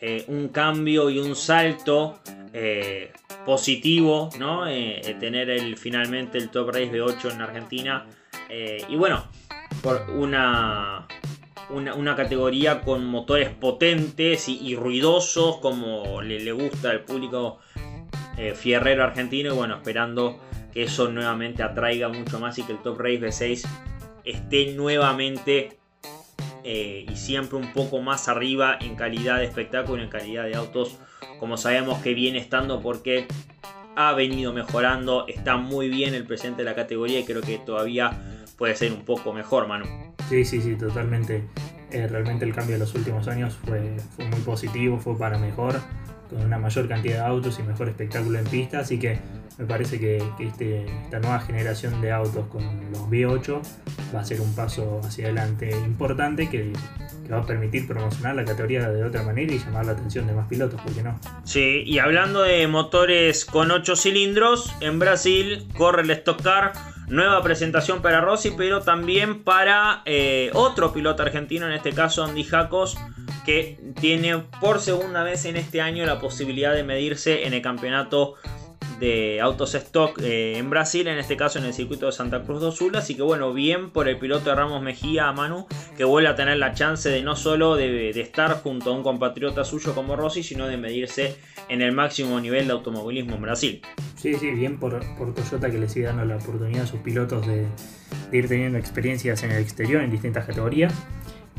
eh, 0.00 0.24
un 0.28 0.48
cambio 0.48 1.10
y 1.10 1.18
un 1.18 1.36
salto 1.36 2.20
eh, 2.54 3.12
positivo, 3.44 4.30
¿no? 4.38 4.64
tener 4.64 5.50
el, 5.50 5.76
finalmente 5.76 6.38
el 6.38 6.48
Top 6.48 6.68
Race 6.70 6.90
de 6.90 7.02
8 7.02 7.32
en 7.32 7.42
Argentina 7.42 8.06
eh, 8.54 8.84
y 8.86 8.96
bueno, 8.96 9.24
por 9.82 10.10
una, 10.10 11.08
una, 11.70 12.14
categoría 12.14 12.82
con 12.82 13.06
motores 13.06 13.48
potentes 13.48 14.46
y, 14.46 14.76
ruidosos 14.76 15.56
como 15.56 16.20
le, 16.20 16.52
gusta 16.52 16.90
al 16.90 17.00
público 17.00 17.60
eh, 18.36 18.54
fierrero 18.54 19.04
argentino. 19.04 19.54
Y 19.54 19.56
bueno, 19.56 19.76
esperando 19.76 20.38
que 20.70 20.82
eso 20.82 21.08
nuevamente 21.08 21.62
atraiga 21.62 22.10
mucho 22.10 22.38
más 22.38 22.58
y 22.58 22.64
que 22.64 22.72
el 22.72 22.82
Top 22.82 23.00
Race 23.00 23.20
V6 23.20 23.66
esté 24.24 24.74
nuevamente 24.74 25.78
eh, 26.62 27.06
y 27.10 27.16
siempre 27.16 27.56
un 27.56 27.72
poco 27.72 28.02
más 28.02 28.28
arriba 28.28 28.76
en 28.78 28.96
calidad 28.96 29.38
de 29.38 29.46
espectáculo, 29.46 30.02
en 30.02 30.10
calidad 30.10 30.44
de 30.44 30.56
autos, 30.56 30.98
como 31.40 31.56
sabemos 31.56 32.02
que 32.02 32.12
viene 32.12 32.38
estando 32.38 32.82
porque 32.82 33.26
ha 33.96 34.12
venido 34.12 34.52
mejorando, 34.52 35.26
está 35.26 35.56
muy 35.56 35.88
bien 35.88 36.14
el 36.14 36.24
presente 36.26 36.62
de 36.62 36.70
la 36.70 36.74
categoría 36.74 37.20
y 37.20 37.24
creo 37.24 37.42
que 37.42 37.58
todavía 37.58 38.18
puede 38.62 38.76
ser 38.76 38.92
un 38.92 39.04
poco 39.04 39.32
mejor, 39.32 39.66
Manu. 39.66 39.86
Sí, 40.28 40.44
sí, 40.44 40.62
sí, 40.62 40.76
totalmente. 40.76 41.42
Eh, 41.90 42.06
realmente 42.06 42.44
el 42.44 42.54
cambio 42.54 42.74
de 42.74 42.78
los 42.78 42.94
últimos 42.94 43.26
años 43.26 43.58
fue, 43.66 43.80
muy 44.18 44.40
positivo, 44.42 45.00
fue 45.00 45.18
para 45.18 45.36
mejor, 45.36 45.80
con 46.30 46.42
una 46.42 46.60
mayor 46.60 46.86
cantidad 46.86 47.24
de 47.24 47.26
autos 47.26 47.58
y 47.58 47.64
mejor 47.64 47.88
espectáculo 47.88 48.38
en 48.38 48.44
pista, 48.44 48.78
así 48.78 49.00
que 49.00 49.18
me 49.58 49.64
parece 49.64 49.98
que, 49.98 50.22
este, 50.38 50.84
esta 50.84 51.18
nueva 51.18 51.40
generación 51.40 52.00
de 52.00 52.12
autos 52.12 52.46
con 52.46 52.62
los 52.92 53.00
V8 53.10 53.60
va 54.14 54.20
a 54.20 54.24
ser 54.24 54.40
un 54.40 54.54
paso 54.54 55.00
hacia 55.02 55.24
adelante 55.24 55.68
importante 55.84 56.48
que, 56.48 56.72
va 57.32 57.38
a 57.38 57.46
permitir 57.46 57.88
promocionar 57.88 58.36
la 58.36 58.44
categoría 58.44 58.90
de 58.90 59.02
otra 59.04 59.22
manera 59.22 59.52
y 59.52 59.58
llamar 59.58 59.86
la 59.86 59.92
atención 59.92 60.26
de 60.26 60.34
más 60.34 60.46
pilotos, 60.48 60.80
¿por 60.80 60.92
qué 60.92 61.02
no? 61.02 61.18
Sí, 61.44 61.82
y 61.86 61.98
hablando 61.98 62.42
de 62.42 62.66
motores 62.68 63.44
con 63.44 63.70
8 63.70 63.96
cilindros, 63.96 64.72
en 64.80 64.98
Brasil 64.98 65.66
corre 65.76 66.02
el 66.02 66.10
Stock 66.10 66.42
Car. 66.42 66.91
Nueva 67.12 67.42
presentación 67.42 68.00
para 68.00 68.22
Rossi, 68.22 68.52
pero 68.56 68.80
también 68.80 69.44
para 69.44 70.00
eh, 70.06 70.50
otro 70.54 70.94
piloto 70.94 71.22
argentino, 71.22 71.66
en 71.66 71.72
este 71.74 71.92
caso 71.92 72.24
Andy 72.24 72.42
Jacos, 72.42 72.96
que 73.44 73.78
tiene 74.00 74.38
por 74.62 74.80
segunda 74.80 75.22
vez 75.22 75.44
en 75.44 75.56
este 75.56 75.82
año 75.82 76.06
la 76.06 76.18
posibilidad 76.18 76.72
de 76.72 76.84
medirse 76.84 77.46
en 77.46 77.52
el 77.52 77.60
campeonato 77.60 78.36
de 79.02 79.40
autos 79.40 79.74
stock 79.74 80.20
eh, 80.20 80.58
en 80.58 80.70
Brasil, 80.70 81.08
en 81.08 81.18
este 81.18 81.36
caso 81.36 81.58
en 81.58 81.64
el 81.64 81.74
circuito 81.74 82.06
de 82.06 82.12
Santa 82.12 82.44
Cruz 82.44 82.60
do 82.60 82.70
Sul. 82.70 82.94
Así 82.94 83.16
que 83.16 83.22
bueno, 83.22 83.52
bien 83.52 83.90
por 83.90 84.08
el 84.08 84.16
piloto 84.16 84.50
de 84.50 84.54
Ramos 84.54 84.80
Mejía, 84.80 85.32
Manu, 85.32 85.66
que 85.96 86.04
vuelve 86.04 86.28
a 86.28 86.36
tener 86.36 86.58
la 86.58 86.72
chance 86.72 87.08
de 87.08 87.20
no 87.20 87.34
solo 87.34 87.74
de, 87.74 88.10
estar 88.10 88.62
junto 88.62 88.90
a 88.90 88.96
un 88.96 89.02
compatriota 89.02 89.64
suyo 89.64 89.92
como 89.96 90.14
Rossi, 90.14 90.44
sino 90.44 90.68
de 90.68 90.76
medirse 90.76 91.36
en 91.68 91.82
el 91.82 91.90
máximo 91.90 92.38
nivel 92.40 92.68
de 92.68 92.74
automovilismo 92.74 93.34
en 93.34 93.42
Brasil. 93.42 93.82
Sí, 94.14 94.34
sí, 94.34 94.52
bien 94.52 94.78
por, 94.78 95.00
por 95.16 95.34
Toyota 95.34 95.68
que 95.68 95.78
le 95.78 95.88
sigue 95.88 96.06
dando 96.06 96.24
la 96.24 96.36
oportunidad 96.36 96.84
a 96.84 96.86
sus 96.86 97.00
pilotos 97.00 97.44
de, 97.44 97.66
de 98.30 98.38
ir 98.38 98.46
teniendo 98.46 98.78
experiencias 98.78 99.42
en 99.42 99.50
el 99.50 99.62
exterior 99.62 100.00
en 100.00 100.12
distintas 100.12 100.46
categorías. 100.46 100.94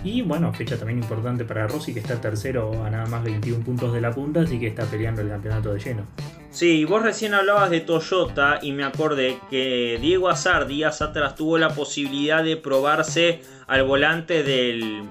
Y 0.04 0.22
bueno, 0.22 0.54
fecha 0.54 0.78
también 0.78 1.00
importante 1.00 1.46
para 1.46 1.68
Rossi, 1.68 1.94
que 1.94 2.02
está 2.02 2.20
tercero 2.20 2.84
a 2.84 2.90
nada 2.90 3.06
más 3.06 3.24
21 3.24 3.64
puntos 3.64 3.94
de 3.94 4.02
la 4.02 4.12
punta, 4.12 4.42
así 4.42 4.60
que 4.60 4.68
está 4.68 4.86
peleando 4.86 5.22
el 5.22 5.30
campeonato 5.30 5.74
de 5.74 5.80
lleno. 5.80 6.06
Sí, 6.52 6.84
vos 6.86 7.02
recién 7.02 7.34
hablabas 7.34 7.70
de 7.70 7.80
Toyota 7.82 8.60
y 8.62 8.74
me 8.74 8.84
acordé 8.84 9.38
que 9.50 9.98
Diego 10.02 10.30
Azar 10.30 10.68
días 10.68 11.02
atrás 11.02 11.36
tuvo 11.36 11.58
la 11.58 11.70
posibilidad 11.70 12.44
de 12.44 12.58
probarse 12.58 13.42
al 13.66 13.84
volante 13.84 14.44
del, 14.44 15.04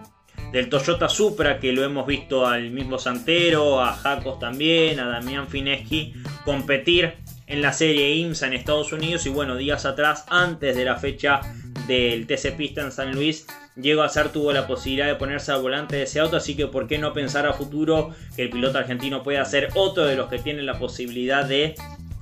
del 0.52 0.68
Toyota 0.68 1.09
Supra, 1.09 1.59
que 1.59 1.72
lo 1.72 1.83
hemos 1.83 2.07
visto 2.07 2.46
al 2.46 2.70
mismo 2.70 2.98
Santero, 2.98 3.81
a 3.81 3.94
Jacos 3.94 4.38
también, 4.38 5.00
a 5.00 5.09
Damián 5.09 5.48
Fineschi 5.48 6.14
competir 6.44 7.14
en 7.46 7.61
la 7.61 7.72
serie 7.72 8.14
IMSA 8.14 8.46
en 8.46 8.52
Estados 8.55 8.92
Unidos 8.92 9.26
y 9.26 9.31
bueno, 9.31 9.57
días 9.57 9.85
atrás, 9.85 10.24
antes 10.28 10.76
de 10.76 10.85
la 10.85 10.96
fecha 10.96 11.40
del 11.86 12.26
TC 12.26 12.56
Pista 12.56 12.82
en 12.82 12.92
San 12.92 13.12
Luis, 13.12 13.46
Diego 13.74 14.02
Azar 14.02 14.30
tuvo 14.30 14.52
la 14.52 14.66
posibilidad 14.66 15.06
de 15.06 15.14
ponerse 15.14 15.52
al 15.52 15.62
volante 15.62 15.96
de 15.96 16.02
ese 16.02 16.20
auto, 16.20 16.36
así 16.36 16.56
que 16.56 16.66
por 16.66 16.86
qué 16.86 16.98
no 16.98 17.12
pensar 17.12 17.46
a 17.46 17.54
futuro 17.54 18.10
que 18.36 18.42
el 18.42 18.50
piloto 18.50 18.78
argentino 18.78 19.22
pueda 19.22 19.44
ser 19.44 19.70
otro 19.74 20.04
de 20.04 20.16
los 20.16 20.28
que 20.28 20.38
tienen 20.38 20.66
la 20.66 20.78
posibilidad 20.78 21.44
de 21.44 21.74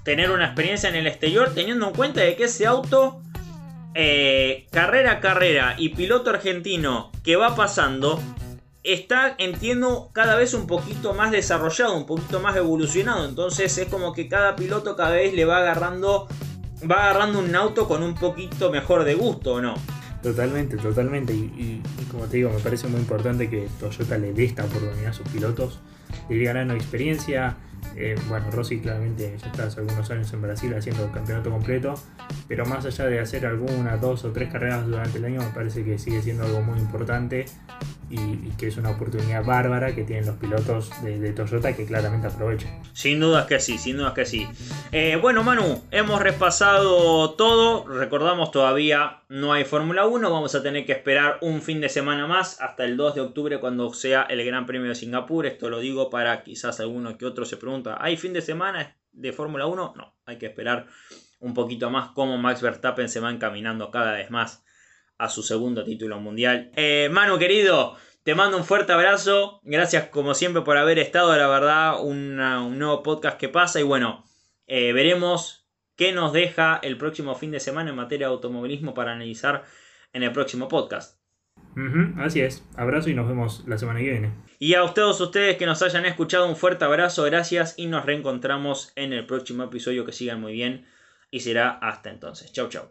tener 0.05 0.31
una 0.31 0.47
experiencia 0.47 0.89
en 0.89 0.97
el 0.97 1.07
exterior, 1.07 1.53
teniendo 1.55 1.89
en 1.89 1.95
cuenta 1.95 2.21
de 2.21 2.37
que 2.37 2.45
ese 2.45 2.67
auto, 2.67 3.21
eh, 3.95 4.67
carrera 4.71 5.13
a 5.13 5.21
carrera 5.21 5.75
y 5.77 5.91
piloto 5.91 6.31
argentino 6.31 7.11
que 7.25 7.37
va 7.37 7.57
pasando, 7.57 8.21
está, 8.83 9.35
entiendo, 9.39 10.11
cada 10.13 10.37
vez 10.37 10.55
un 10.55 10.67
poquito 10.67 11.15
más 11.15 11.31
desarrollado, 11.31 11.97
un 11.97 12.07
poquito 12.07 12.41
más 12.41 12.57
evolucionado. 12.57 13.29
Entonces 13.29 13.77
es 13.77 13.89
como 13.89 14.13
que 14.13 14.29
cada 14.29 14.57
piloto 14.57 14.97
cada 14.97 15.13
vez 15.13 15.35
le 15.35 15.45
va 15.45 15.59
agarrando, 15.59 16.29
va 16.89 17.05
agarrando 17.05 17.39
un 17.39 17.55
auto 17.55 17.87
con 17.89 18.03
un 18.03 18.15
poquito 18.15 18.71
mejor 18.71 19.05
de 19.05 19.15
gusto, 19.15 19.55
¿o 19.55 19.61
no? 19.61 19.75
Totalmente, 20.23 20.77
totalmente. 20.77 21.33
Y, 21.33 21.83
como 22.11 22.25
te 22.27 22.39
digo, 22.39 22.51
me 22.51 22.61
parece 22.61 22.87
muy 22.89 23.01
importante 23.01 23.49
que 23.49 23.69
Toyota 23.79 24.19
le 24.19 24.33
dé 24.33 24.45
esta 24.45 24.65
oportunidad 24.65 25.11
a 25.11 25.13
sus 25.13 25.27
pilotos 25.29 25.81
de 26.29 26.37
ir 26.37 26.45
ganando 26.45 26.75
experiencia. 26.75 27.57
Eh, 27.97 28.15
bueno, 28.29 28.51
Rossi 28.51 28.81
claramente 28.81 29.37
ya 29.39 29.47
está 29.51 29.81
algunos 29.81 30.11
años 30.11 30.33
en 30.33 30.43
Brasil 30.43 30.75
haciendo 30.75 31.11
campeonato 31.11 31.51
completo, 31.51 31.95
pero 32.49 32.65
más 32.67 32.85
allá 32.87 33.07
de 33.07 33.21
hacer 33.21 33.47
alguna, 33.47 33.97
dos 33.97 34.25
o 34.25 34.33
tres 34.33 34.51
carreras 34.51 34.87
durante 34.87 35.19
el 35.19 35.25
año, 35.25 35.41
me 35.41 35.51
parece 35.51 35.85
que 35.85 35.99
sigue 35.99 36.23
siendo 36.23 36.45
algo 36.45 36.63
muy 36.63 36.79
importante 36.79 37.47
y, 38.11 38.51
que 38.59 38.67
es 38.69 38.77
una 38.77 38.91
oportunidad 38.91 39.45
bárbara 39.45 39.95
que 39.95 40.05
tienen 40.05 40.27
los 40.27 40.37
pilotos 40.37 40.91
de, 41.03 41.33
Toyota 41.33 41.75
que 41.75 41.87
claramente 41.87 42.27
aprovechan. 42.27 42.83
Sin 42.93 43.21
dudas 43.21 43.47
que 43.47 43.61
sí, 43.61 43.79
sin 43.79 43.97
dudas 43.97 44.13
que 44.13 44.27
sí. 44.27 44.47
Eh, 44.93 45.17
bueno, 45.21 45.43
Manu, 45.43 45.83
hemos 45.91 46.21
repasado 46.21 47.31
todo. 47.35 47.87
Recordamos 47.87 48.51
todavía 48.51 49.21
no 49.31 49.53
hay 49.53 49.65
Fórmula 49.65 50.09
1. 50.09 50.29
Vamos 50.29 50.57
a 50.57 50.63
tener 50.63 50.85
que 50.85 50.91
esperar 50.91 51.39
un 51.41 51.63
fin 51.63 51.81
de 51.81 51.89
semana 51.89 52.27
más 52.27 52.61
hasta 52.61 52.85
el 52.85 52.97
2 52.97 53.15
de 53.15 53.21
octubre 53.21 53.61
cuando 53.61 53.95
sea 53.95 54.23
el 54.25 54.45
Gran 54.45 54.67
Premio 54.67 54.89
de 54.89 54.97
Singapur. 54.97 55.47
Esto 55.47 55.71
lo 55.71 55.79
digo 55.79 56.11
para 56.11 56.43
quizás 56.43 56.81
alguno 56.81 57.17
que 57.17 57.27
otro 57.27 57.45
se 57.45 57.57
¿hay 57.99 58.17
fin 58.17 58.33
de 58.33 58.43
semana 58.43 58.97
de 59.13 59.33
Fórmula 59.33 59.67
1? 59.67 59.95
No, 59.97 60.15
hay 60.27 60.39
que 60.39 60.47
esperar 60.47 60.87
un 61.41 61.55
poquito 61.55 61.91
más 61.91 62.11
cómo 62.11 62.39
Max 62.39 62.63
Verstappen 62.63 63.09
se 63.09 63.21
va 63.21 63.31
encaminando 63.31 63.91
cada 63.91 64.13
vez 64.13 64.31
más 64.31 64.65
a 65.19 65.29
su 65.29 65.43
segundo 65.43 65.85
título 65.85 66.19
mundial. 66.21 66.71
Eh, 66.77 67.09
Manu 67.13 67.39
querido, 67.39 67.97
te 68.23 68.35
mando 68.35 68.57
un 68.57 68.65
fuerte 68.65 68.93
abrazo. 68.93 69.61
Gracias 69.63 70.09
como 70.09 70.35
siempre 70.35 70.63
por 70.63 70.77
haber 70.77 70.99
estado. 70.99 71.37
La 71.37 71.49
verdad, 71.49 72.03
un 72.03 72.37
nuevo 72.37 73.03
podcast 73.03 73.39
que 73.39 73.49
pasa. 73.49 73.81
Y 73.81 73.83
bueno, 73.83 74.25
eh, 74.67 74.93
veremos 74.93 75.67
qué 75.97 76.13
nos 76.13 76.33
deja 76.33 76.79
el 76.83 76.97
próximo 76.97 77.35
fin 77.35 77.51
de 77.51 77.61
semana 77.61 77.91
en 77.91 77.97
materia 77.97 78.29
de 78.29 78.33
automovilismo 78.33 78.95
para 78.95 79.13
analizar 79.13 79.65
en 80.13 80.23
el 80.23 80.33
próximo 80.33 80.69
podcast. 80.69 81.19
así 82.19 82.41
es. 82.41 82.65
Abrazo 82.77 83.11
y 83.11 83.15
nos 83.15 83.29
vemos 83.29 83.65
la 83.67 83.79
semana 83.79 84.01
que 84.01 84.11
viene. 84.11 84.50
Y 84.63 84.75
a 84.75 84.87
todos 84.93 85.19
ustedes 85.23 85.57
que 85.57 85.65
nos 85.65 85.81
hayan 85.81 86.05
escuchado, 86.05 86.47
un 86.47 86.55
fuerte 86.55 86.85
abrazo, 86.85 87.23
gracias 87.25 87.73
y 87.79 87.87
nos 87.87 88.05
reencontramos 88.05 88.93
en 88.95 89.15
el 89.15 89.25
próximo 89.25 89.65
episodio. 89.65 90.05
Que 90.05 90.13
sigan 90.13 90.39
muy 90.39 90.53
bien 90.53 90.87
y 91.31 91.41
será 91.41 91.71
hasta 91.71 92.11
entonces. 92.11 92.53
Chau, 92.53 92.69
chau. 92.69 92.91